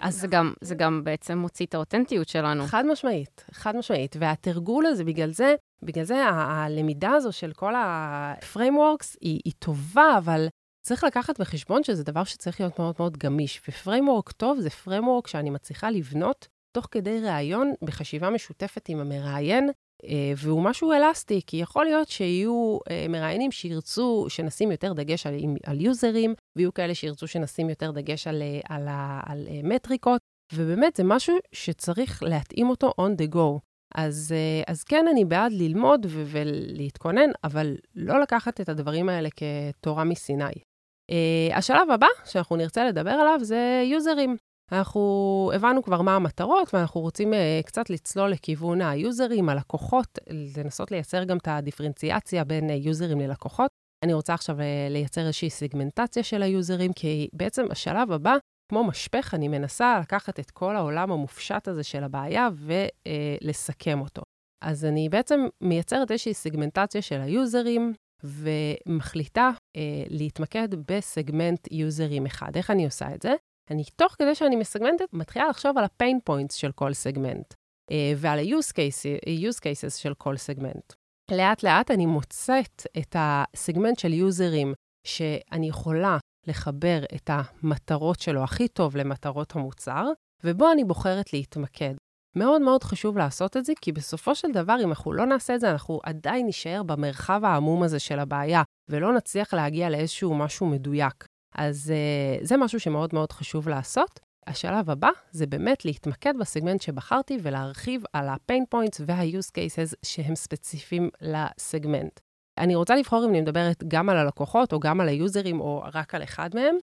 [0.00, 2.66] אז זה גם, זה גם בעצם מוציא את האותנטיות שלנו.
[2.66, 4.16] חד משמעית, חד משמעית.
[4.18, 10.46] והתרגול הזה, בגלל זה, בגלל זה הלמידה הזו של כל ה-frameworks היא, היא טובה, אבל
[10.86, 13.60] צריך לקחת בחשבון שזה דבר שצריך להיות מאוד מאוד גמיש.
[13.68, 19.70] ו framework טוב זה framework שאני מצליחה לבנות תוך כדי ראיון בחשיבה משותפת עם המראיין,
[20.04, 25.34] אה, והוא משהו אלסטי, כי יכול להיות שיהיו אה, מראיינים שירצו שנשים יותר דגש על,
[25.66, 30.20] על יוזרים, ויהיו כאלה שירצו שנשים יותר דגש על, אה, על, על, על מטריקות,
[30.52, 33.58] ובאמת זה משהו שצריך להתאים אותו on the go.
[33.94, 34.34] אז,
[34.66, 40.73] אז כן, אני בעד ללמוד ולהתכונן, אבל לא לקחת את הדברים האלה כתורה מסיני.
[41.10, 44.36] Uh, השלב הבא שאנחנו נרצה לדבר עליו זה יוזרים.
[44.72, 47.36] אנחנו הבנו כבר מה המטרות, ואנחנו רוצים uh,
[47.66, 50.18] קצת לצלול לכיוון היוזרים, הלקוחות,
[50.56, 53.70] לנסות לייצר גם את הדיפרנציאציה בין uh, יוזרים ללקוחות.
[54.04, 58.36] אני רוצה עכשיו uh, לייצר איזושהי סגמנטציה של היוזרים, כי בעצם השלב הבא,
[58.70, 64.22] כמו משפך, אני מנסה לקחת את כל העולם המופשט הזה של הבעיה ולסכם uh, אותו.
[64.64, 67.92] אז אני בעצם מייצרת איזושהי סגמנטציה של היוזרים,
[68.24, 72.56] ומחליטה אה, להתמקד בסגמנט יוזרים אחד.
[72.56, 73.34] איך אני עושה את זה?
[73.70, 77.54] אני, תוך כדי שאני מסגמנטת, מתחילה לחשוב על ה-pain points של כל סגמנט,
[77.90, 80.92] אה, ועל ה-use cases, cases של כל סגמנט.
[81.30, 84.74] לאט-לאט אני מוצאת את הסגמנט של יוזרים
[85.06, 90.04] שאני יכולה לחבר את המטרות שלו הכי טוב למטרות המוצר,
[90.44, 91.94] ובו אני בוחרת להתמקד.
[92.36, 95.60] מאוד מאוד חשוב לעשות את זה, כי בסופו של דבר, אם אנחנו לא נעשה את
[95.60, 101.26] זה, אנחנו עדיין נישאר במרחב העמום הזה של הבעיה, ולא נצליח להגיע לאיזשהו משהו מדויק.
[101.54, 104.20] אז uh, זה משהו שמאוד מאוד חשוב לעשות.
[104.46, 111.10] השלב הבא זה באמת להתמקד בסגמנט שבחרתי ולהרחיב על ה-pain points וה-use cases שהם ספציפיים
[111.20, 112.20] לסגמנט.
[112.58, 116.14] אני רוצה לבחור אם אני מדברת גם על הלקוחות או גם על היוזרים או רק
[116.14, 116.76] על אחד מהם,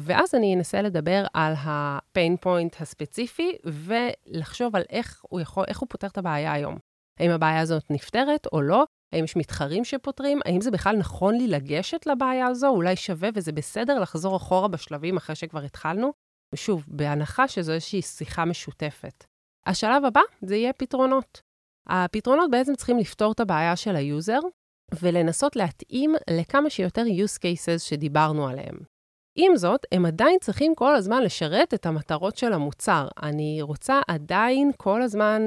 [0.00, 5.86] ואז אני אנסה לדבר על ה-pain point הספציפי, ולחשוב על איך הוא, יכול, איך הוא
[5.90, 6.78] פותר את הבעיה היום.
[7.20, 8.84] האם הבעיה הזאת נפתרת או לא?
[9.12, 10.40] האם יש מתחרים שפותרים?
[10.44, 12.68] האם זה בכלל נכון לי לגשת לבעיה הזו?
[12.68, 16.12] אולי שווה וזה בסדר לחזור אחורה בשלבים אחרי שכבר התחלנו?
[16.54, 19.24] ושוב, בהנחה שזו איזושהי שיחה משותפת.
[19.66, 21.40] השלב הבא זה יהיה פתרונות.
[21.88, 24.40] הפתרונות בעצם צריכים לפתור את הבעיה של ה user,
[25.02, 28.78] ולנסות להתאים לכמה שיותר use cases שדיברנו עליהם.
[29.40, 33.08] עם זאת, הם עדיין צריכים כל הזמן לשרת את המטרות של המוצר.
[33.22, 35.42] אני רוצה עדיין כל הזמן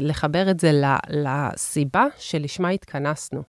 [0.00, 0.70] לחבר את זה
[1.10, 3.42] לסיבה שלשמה התכנסנו.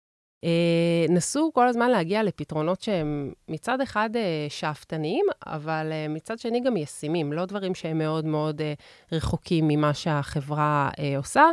[0.43, 6.61] אה, נסו כל הזמן להגיע לפתרונות שהם מצד אחד אה, שאפתניים, אבל אה, מצד שני
[6.61, 8.61] גם ישימים, לא דברים שהם מאוד מאוד
[9.11, 11.43] רחוקים ממה שהחברה עושה,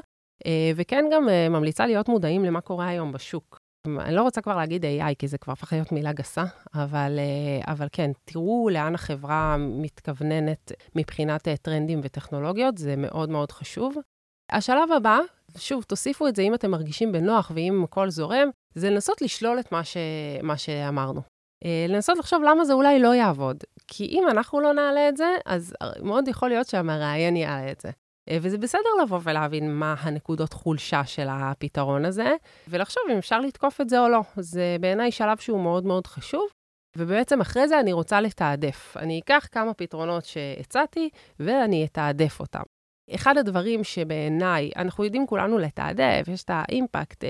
[0.77, 3.68] וכן גם ממליצה להיות מודעים למה קורה היום בשוק.
[3.87, 7.73] אני לא רוצה כבר להגיד AI, כי זה כבר הפך להיות מילה גסה, אבל, אה,
[7.73, 13.97] אבל כן, תראו לאן החברה מתכווננת מבחינת אה, טרנדים וטכנולוגיות, זה מאוד מאוד חשוב.
[14.53, 15.19] השלב הבא,
[15.59, 19.73] שוב, תוסיפו את זה אם אתם מרגישים בנוח ואם הכל זורם, זה לנסות לשלול את
[19.73, 19.97] מה, ש,
[20.43, 21.21] מה שאמרנו.
[21.65, 23.65] אה, לנסות לחשוב למה זה אולי לא יעבוד.
[23.87, 27.91] כי אם אנחנו לא נעלה את זה, אז מאוד יכול להיות שהמראיין יעלה את זה.
[28.31, 32.33] אה, וזה בסדר לבוא ולהבין מה הנקודות חולשה של הפתרון הזה,
[32.69, 34.21] ולחשוב אם אפשר לתקוף את זה או לא.
[34.37, 36.49] זה בעיניי שלב שהוא מאוד מאוד חשוב,
[36.97, 38.97] ובעצם אחרי זה אני רוצה לתעדף.
[38.97, 41.09] אני אקח כמה פתרונות שהצעתי,
[41.41, 42.63] ואני אתעדף אותם.
[43.15, 47.25] אחד הדברים שבעיניי, אנחנו יודעים כולנו לתעדף, יש את האימפקט,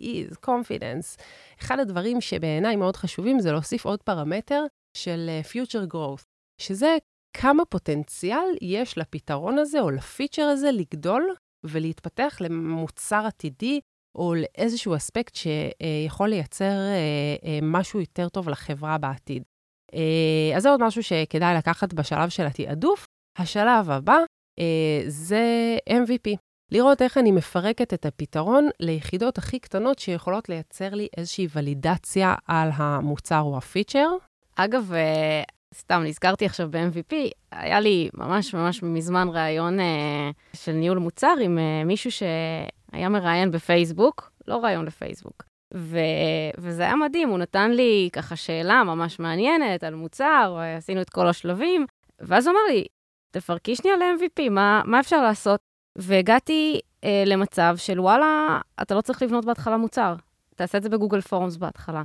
[0.00, 1.16] איז, קונפידנס.
[1.60, 4.64] אחד הדברים שבעיניי מאוד חשובים זה להוסיף עוד פרמטר
[4.96, 6.24] של uh, future growth,
[6.60, 6.96] שזה
[7.32, 13.80] כמה פוטנציאל יש לפתרון הזה או לפיצ'ר הזה לגדול ולהתפתח למוצר עתידי
[14.14, 19.42] או לאיזשהו אספקט שיכול לייצר אה, אה, משהו יותר טוב לחברה בעתיד.
[19.94, 23.06] אה, אז זה עוד משהו שכדאי לקחת בשלב של התעדוף.
[23.38, 24.18] השלב הבא
[25.06, 26.36] זה MVP.
[26.72, 32.70] לראות איך אני מפרקת את הפתרון ליחידות הכי קטנות שיכולות לייצר לי איזושהי ולידציה על
[32.74, 34.08] המוצר או הפיצ'ר.
[34.56, 34.92] אגב,
[35.74, 37.14] סתם, נזכרתי עכשיו ב-MVP,
[37.52, 43.50] היה לי ממש ממש מזמן ראיון אה, של ניהול מוצר עם אה, מישהו שהיה מראיין
[43.50, 45.42] בפייסבוק, לא ראיון לפייסבוק.
[45.74, 45.98] ו...
[46.58, 51.28] וזה היה מדהים, הוא נתן לי ככה שאלה ממש מעניינת על מוצר, עשינו את כל
[51.28, 51.86] השלבים,
[52.20, 52.84] ואז הוא אמר לי,
[53.30, 55.60] תפרקי שנייה ל-MVP, מה, מה אפשר לעשות?
[55.98, 60.14] והגעתי אה, למצב של וואלה, אתה לא צריך לבנות בהתחלה מוצר.
[60.56, 62.02] תעשה את זה בגוגל פורמס בהתחלה.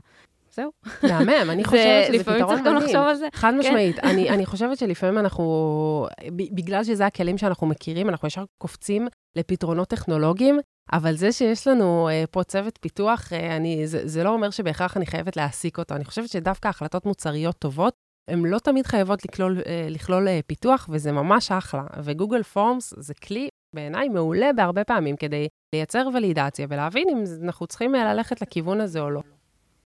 [0.55, 0.71] זהו.
[1.03, 2.43] מהמם, אני חושבת שזה פתרון מדהים.
[2.43, 3.27] לפעמים צריך גם לחשוב על זה.
[3.33, 3.59] חד כן.
[3.59, 3.99] משמעית.
[3.99, 10.59] אני, אני חושבת שלפעמים אנחנו, בגלל שזה הכלים שאנחנו מכירים, אנחנו ישר קופצים לפתרונות טכנולוגיים,
[10.93, 14.97] אבל זה שיש לנו uh, פה צוות פיתוח, uh, אני, זה, זה לא אומר שבהכרח
[14.97, 15.95] אני חייבת להעסיק אותו.
[15.95, 17.93] אני חושבת שדווקא החלטות מוצריות טובות,
[18.29, 21.83] הן לא תמיד חייבות לכלול, uh, לכלול uh, פיתוח, וזה ממש אחלה.
[22.03, 27.93] וגוגל פורמס זה כלי בעיניי מעולה בהרבה פעמים כדי לייצר ולידציה ולהבין אם אנחנו צריכים
[27.93, 29.21] ללכת לכיוון הזה או לא.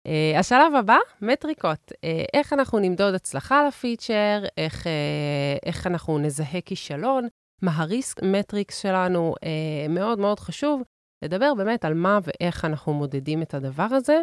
[0.08, 1.92] Uh, השלב הבא, מטריקות.
[1.92, 1.96] Uh,
[2.34, 4.86] איך אנחנו נמדוד הצלחה לפיצ'ר, איך, uh,
[5.66, 7.28] איך אנחנו נזהה כישלון,
[7.62, 10.82] מה הריסק מטריקס שלנו, uh, מאוד מאוד חשוב
[11.24, 14.20] לדבר באמת על מה ואיך אנחנו מודדים את הדבר הזה.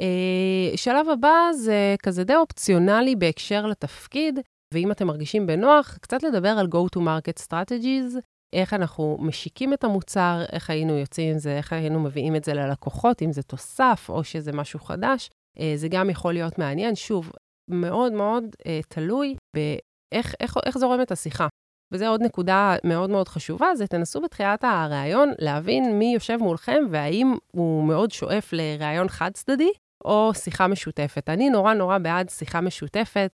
[0.00, 4.38] Uh, שלב הבא זה כזה די אופציונלי בהקשר לתפקיד,
[4.74, 8.18] ואם אתם מרגישים בנוח, קצת לדבר על go-to-market strategies,
[8.52, 12.54] איך אנחנו משיקים את המוצר, איך היינו יוצאים עם זה, איך היינו מביאים את זה
[12.54, 15.30] ללקוחות, אם זה תוסף או שזה משהו חדש.
[15.58, 16.94] אה, זה גם יכול להיות מעניין.
[16.94, 17.32] שוב,
[17.70, 21.46] מאוד מאוד אה, תלוי באיך איך, איך זורמת השיחה.
[21.92, 27.34] וזו עוד נקודה מאוד מאוד חשובה, זה תנסו בתחילת הראיון להבין מי יושב מולכם והאם
[27.52, 29.70] הוא מאוד שואף לראיון חד-צדדי
[30.04, 31.28] או שיחה משותפת.
[31.28, 33.30] אני נורא נורא בעד שיחה משותפת.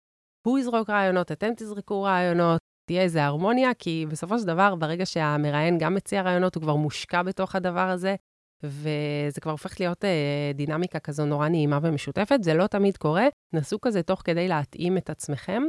[0.48, 5.78] הוא יזרוק רעיונות, אתם תזרקו רעיונות, תהיה איזו הרמוניה, כי בסופו של דבר, ברגע שהמראיין
[5.78, 8.16] גם מציע רעיונות, הוא כבר מושקע בתוך הדבר הזה,
[8.64, 12.44] וזה כבר הופך להיות אה, דינמיקה כזו נורא נעימה ומשותפת.
[12.44, 15.64] זה לא תמיד קורה, נסו כזה תוך כדי להתאים את עצמכם.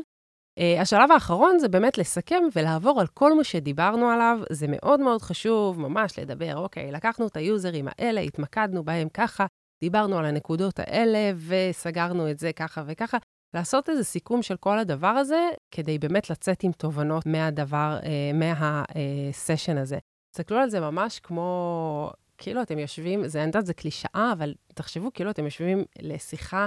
[0.58, 4.38] אה, השלב האחרון זה באמת לסכם ולעבור על כל מה שדיברנו עליו.
[4.50, 9.46] זה מאוד מאוד חשוב ממש לדבר, אוקיי, לקחנו את היוזרים האלה, התמקדנו בהם ככה,
[9.80, 13.18] דיברנו על הנקודות האלה וסגרנו את זה ככה וככה.
[13.54, 19.78] לעשות איזה סיכום של כל הדבר הזה, כדי באמת לצאת עם תובנות מהדבר, אה, מהסשן
[19.78, 19.98] הזה.
[20.30, 25.12] תסתכלו על זה ממש כמו, כאילו אתם יושבים, זה, אני יודעת, זה קלישאה, אבל תחשבו
[25.14, 26.66] כאילו אתם יושבים לשיחה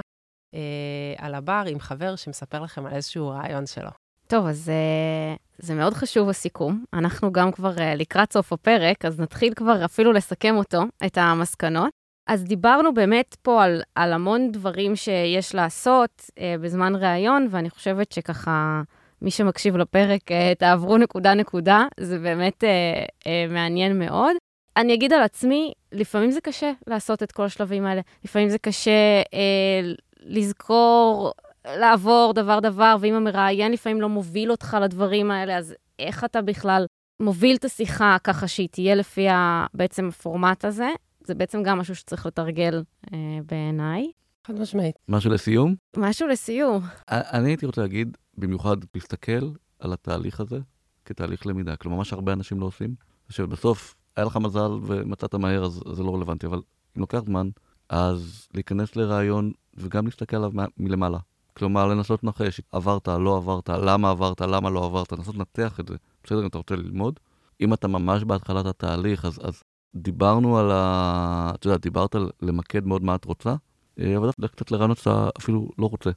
[0.54, 3.90] אה, על הבר עם חבר שמספר לכם על איזשהו רעיון שלו.
[4.26, 6.84] טוב, אז אה, זה מאוד חשוב הסיכום.
[6.92, 11.90] אנחנו גם כבר אה, לקראת סוף הפרק, אז נתחיל כבר אפילו לסכם אותו, את המסקנות.
[12.26, 18.12] אז דיברנו באמת פה על, על המון דברים שיש לעשות אה, בזמן ראיון, ואני חושבת
[18.12, 18.82] שככה,
[19.22, 24.36] מי שמקשיב לפרק, אה, תעברו נקודה-נקודה, זה באמת אה, אה, מעניין מאוד.
[24.76, 28.00] אני אגיד על עצמי, לפעמים זה קשה לעשות את כל השלבים האלה.
[28.24, 31.32] לפעמים זה קשה אה, לזכור,
[31.64, 36.86] לעבור דבר-דבר, ואם המראיין לפעמים לא מוביל אותך לדברים האלה, אז איך אתה בכלל
[37.20, 39.26] מוביל את השיחה ככה שהיא תהיה לפי
[39.74, 40.88] בעצם הפורמט הזה?
[41.26, 42.82] זה בעצם גם משהו שצריך לתרגל
[43.12, 44.10] אה, בעיניי.
[44.46, 44.96] חד משמעית.
[45.08, 45.74] משהו לסיום?
[45.96, 46.82] משהו לסיום.
[47.08, 50.58] אני הייתי רוצה להגיד, במיוחד להסתכל על התהליך הזה
[51.04, 51.76] כתהליך למידה.
[51.76, 52.94] כלומר, מה שהרבה אנשים לא עושים,
[53.28, 56.60] זה שבסוף היה לך מזל ומצאת מהר, אז זה לא רלוונטי, אבל
[56.96, 57.48] אם לוקח זמן,
[57.88, 61.18] אז להיכנס לרעיון וגם להסתכל עליו מלמעלה.
[61.54, 65.96] כלומר, לנסות לנחש, עברת, לא עברת, למה עברת, למה לא עברת, לנסות לנתח את זה.
[66.24, 67.20] בסדר, אם אתה רוצה ללמוד.
[67.60, 69.62] אם אתה ממש בהתחלת התהליך, אז, אז
[69.94, 71.52] דיברנו על ה...
[71.54, 73.54] את יודעת, דיברת על למקד מאוד מה את רוצה,
[73.98, 76.10] אה, אבל לך קצת לרעיונות שאתה אפילו לא רוצה.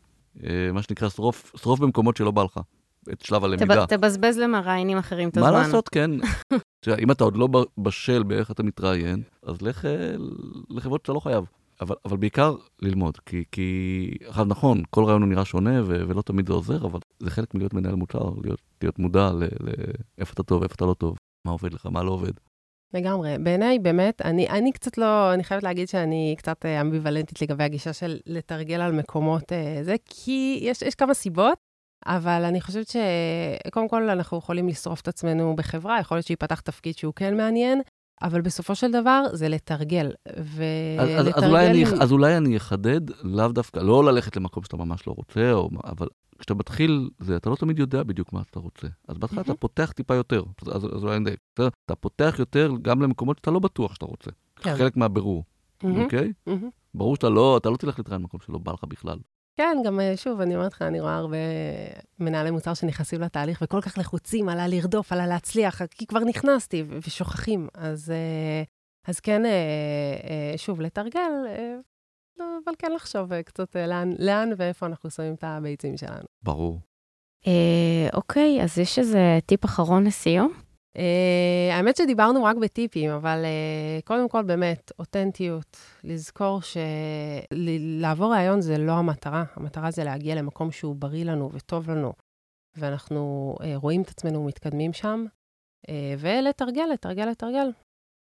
[0.44, 2.60] אה, מה שנקרא, שרוף, שרוף במקומות שלא בא לך,
[3.14, 3.88] את שלב הלמידה.
[3.88, 5.52] תבזבז למראיינים אחרים את הזמן.
[5.52, 6.12] מה לעשות, כן.
[6.84, 10.16] תראה, אם אתה עוד לא בשל באיך אתה מתראיין, אז לך אה,
[10.70, 11.46] לחברות שאתה לא חייב.
[11.82, 16.22] אבל, אבל בעיקר ללמוד, כי, כי עכשיו נכון, כל רעיון הוא נראה שונה ו, ולא
[16.22, 19.32] תמיד זה עוזר, אבל זה חלק מלהיות מנהל מוצר, להיות, להיות מודע
[20.18, 22.32] לאיפה אתה טוב, איפה אתה לא טוב, מה עובד לך, מה לא עובד.
[22.96, 23.38] לגמרי.
[23.38, 27.94] בעיניי, באמת, אני, אני קצת לא, אני חייבת להגיד שאני קצת אה, אמביוולנטית לגבי הגישה
[27.94, 31.58] של לתרגל על מקומות אה, זה, כי יש, יש כמה סיבות,
[32.06, 36.98] אבל אני חושבת שקודם כל אנחנו יכולים לשרוף את עצמנו בחברה, יכול להיות שייפתח תפקיד
[36.98, 37.82] שהוא כן מעניין,
[38.22, 40.12] אבל בסופו של דבר זה לתרגל.
[40.38, 41.20] ולתרגל...
[41.20, 45.08] אז, אז, אולי אני, אז אולי אני אחדד, לאו דווקא, לא ללכת למקום שאתה ממש
[45.08, 46.08] לא רוצה, או, אבל
[46.40, 48.88] כשאתה מתחיל, זה, אתה לא תמיד יודע בדיוק מה אתה רוצה.
[49.08, 51.40] אז בהתחלה אתה פותח טיפה יותר, אז, אז אולי אני אדייק.
[51.86, 54.32] אתה פותח יותר גם למקומות שאתה לא בטוח שאתה רוצה.
[54.56, 54.76] כן.
[54.76, 55.44] חלק מהבירור,
[55.84, 56.34] אוקיי?
[56.96, 59.18] ברור שאתה לא, אתה לא תלך להתראיין במקום שלא בא לך בכלל.
[59.58, 61.38] כן, גם אה, שוב, אני אומרת לך, אני רואה הרבה
[62.20, 67.68] מנהלי מוצר שנכנסים לתהליך וכל כך לחוצים, עלה לרדוף, עלה להצליח, כי כבר נכנסתי ושוכחים.
[67.74, 68.64] אז, אה,
[69.08, 71.32] אז כן, אה, שוב, לתרגל,
[72.40, 76.26] אבל כן לחשוב קצת לאן, לאן ואיפה אנחנו שמים את הביצים שלנו.
[76.44, 76.80] ברור.
[78.14, 80.65] אוקיי, אז יש איזה טיפ אחרון לסיום?
[80.96, 88.78] Uh, האמת שדיברנו רק בטיפים, אבל uh, קודם כל באמת, אותנטיות, לזכור שלעבור רעיון זה
[88.78, 92.14] לא המטרה, המטרה זה להגיע למקום שהוא בריא לנו וטוב לנו.
[92.78, 95.26] ואנחנו אה, רואים את עצמנו מתקדמים שם,
[95.90, 97.72] אה, ולתרגל, לתרגל, לתרגל.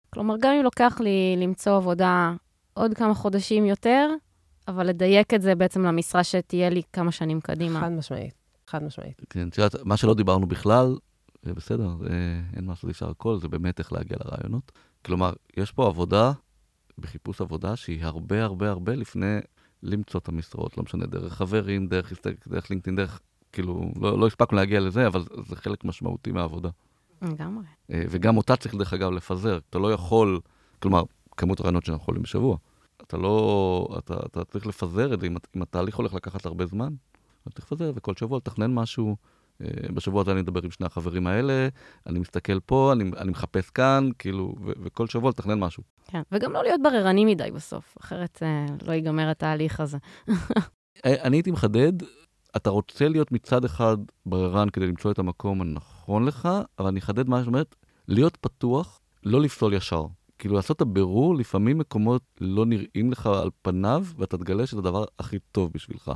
[0.09, 2.34] כלומר, גם אם לוקח לי למצוא עבודה
[2.73, 4.09] עוד כמה חודשים יותר,
[4.67, 7.80] אבל לדייק את זה בעצם למשרה שתהיה לי כמה שנים קדימה.
[7.80, 8.34] חד משמעית,
[8.67, 9.21] חד משמעית.
[9.30, 10.95] כן, את יודעת, מה שלא דיברנו בכלל,
[11.46, 14.72] זה בסדר, זה, אין מה לעשות, אפשר הכל, זה באמת איך להגיע לרעיונות.
[15.06, 16.32] כלומר, יש פה עבודה,
[16.98, 19.36] בחיפוש עבודה, שהיא הרבה הרבה הרבה לפני
[19.84, 22.14] למצוא את המשרות, לא משנה, דרך חברים, דרך,
[22.48, 23.20] דרך לינקדאין, דרך,
[23.52, 26.70] כאילו, לא, לא הספקנו להגיע לזה, אבל זה חלק משמעותי מהעבודה.
[27.22, 27.66] לגמרי.
[27.91, 29.60] אה, וגם אותה צריך, דרך אגב, לפזר.
[29.70, 30.39] אתה לא יכול,
[30.80, 31.04] כלומר,
[31.38, 32.58] כמות הרעיונות שאנחנו יכולים בשבוע.
[33.02, 36.93] אתה לא, אתה, אתה צריך לפזר את זה, אם, אם התהליך הולך לקחת הרבה זמן,
[37.43, 39.16] אתה צריך לפזר, וכל שבוע לתכנן משהו.
[39.62, 41.68] אה, בשבוע הזה אני מדבר עם שני החברים האלה,
[42.08, 45.84] אני מסתכל פה, אני, אני מחפש כאן, כאילו, ו, וכל שבוע לתכנן משהו.
[46.08, 49.97] כן, וגם לא להיות בררני מדי בסוף, אחרת אה, לא ייגמר התהליך הזה.
[51.06, 51.93] אני הייתי מחדד,
[52.56, 56.49] אתה רוצה להיות מצד אחד בררן כדי למצוא את המקום הנכון לך,
[56.80, 57.76] אבל אני אחדד מה שאומרת,
[58.08, 60.06] להיות פתוח, לא לפסול ישר.
[60.39, 65.06] כאילו לעשות את הבירור, לפעמים מקומות לא נראים לך על פניו, ואתה תגלה שזה הדבר
[65.20, 66.12] הכי טוב בשבילך.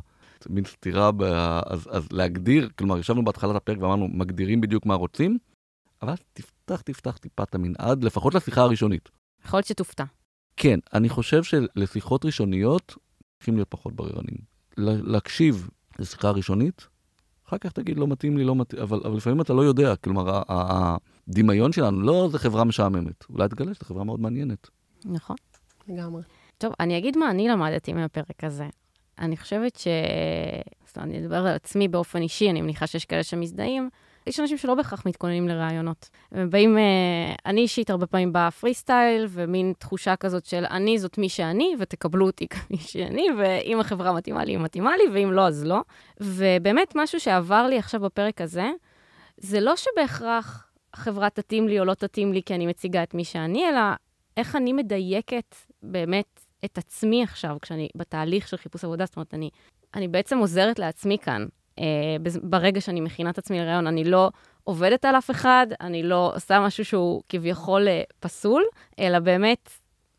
[0.50, 1.24] מין סתירה, ב...
[1.66, 5.38] אז, אז להגדיר, כלומר, ישבנו בהתחלת הפרק ואמרנו, מגדירים בדיוק מה רוצים,
[6.02, 9.10] אבל תפתח, תפתח טיפה את המנעד, לפחות לשיחה הראשונית.
[9.46, 10.04] יכול להיות שתופתע.
[10.58, 12.96] כן, אני חושב שלשיחות ראשוניות
[13.38, 14.38] צריכים להיות פחות בררנים.
[14.78, 15.70] להקשיב
[16.00, 16.88] לשיחה ראשונית,
[17.48, 20.42] אחר כך תגיד, לא מתאים לי, לא מתאים, אבל, אבל לפעמים אתה לא יודע, כלומר,
[20.48, 23.26] הדמיון שלנו, לא, זו חברה משעממת.
[23.30, 24.70] אולי תגלה שזו חברה מאוד מעניינת.
[25.06, 25.36] נכון.
[25.88, 26.22] לגמרי.
[26.58, 28.68] טוב, אני אגיד מה אני למדתי מהפרק הזה.
[29.20, 29.88] אני חושבת ש...
[30.86, 33.90] זאת אומרת, אני אדבר על עצמי באופן אישי, אני מניחה שיש כאלה שמזדהים.
[34.28, 36.10] יש אנשים שלא בהכרח מתכוננים לראיונות.
[36.32, 41.00] הם באים, אה, אני אישית הרבה פעמים באה פרי סטייל, ומין תחושה כזאת של אני
[41.00, 45.32] זאת מי שאני, ותקבלו אותי כמי שאני, ואם החברה מתאימה לי, היא מתאימה לי, ואם
[45.32, 45.82] לא, אז לא.
[46.22, 48.70] ובאמת, משהו שעבר לי עכשיו בפרק הזה,
[49.38, 53.24] זה לא שבהכרח החברה תתאים לי או לא תתאים לי כי אני מציגה את מי
[53.24, 53.82] שאני, אלא
[54.38, 59.50] איך אני מדייקת באמת את עצמי עכשיו, כשאני בתהליך של חיפוש עבודה, זאת אומרת, אני,
[59.96, 61.46] אני בעצם עוזרת לעצמי כאן.
[61.80, 61.86] אה,
[62.44, 64.30] ברגע שאני מכינה את עצמי לרעיון, אני לא
[64.64, 68.64] עובדת על אף אחד, אני לא עושה משהו שהוא כביכול אה, פסול,
[69.00, 69.70] אלא באמת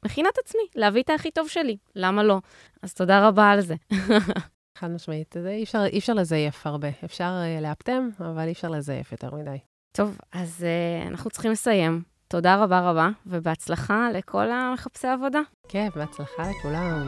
[0.04, 1.76] מכינה את עצמי, להביא את הכי טוב שלי.
[1.96, 2.38] למה לא?
[2.82, 3.74] אז תודה רבה על זה.
[4.78, 5.34] חד משמעית.
[5.42, 6.88] זה אי אפשר, אי אפשר לזייף הרבה.
[7.04, 9.58] אפשר uh, לאפטם, אבל אי אפשר לזייף יותר מדי.
[9.92, 10.66] טוב, אז
[11.04, 12.02] uh, אנחנו צריכים לסיים.
[12.30, 15.40] תודה רבה רבה, ובהצלחה לכל המחפשי עבודה.
[15.68, 17.06] כן, בהצלחה לכולם.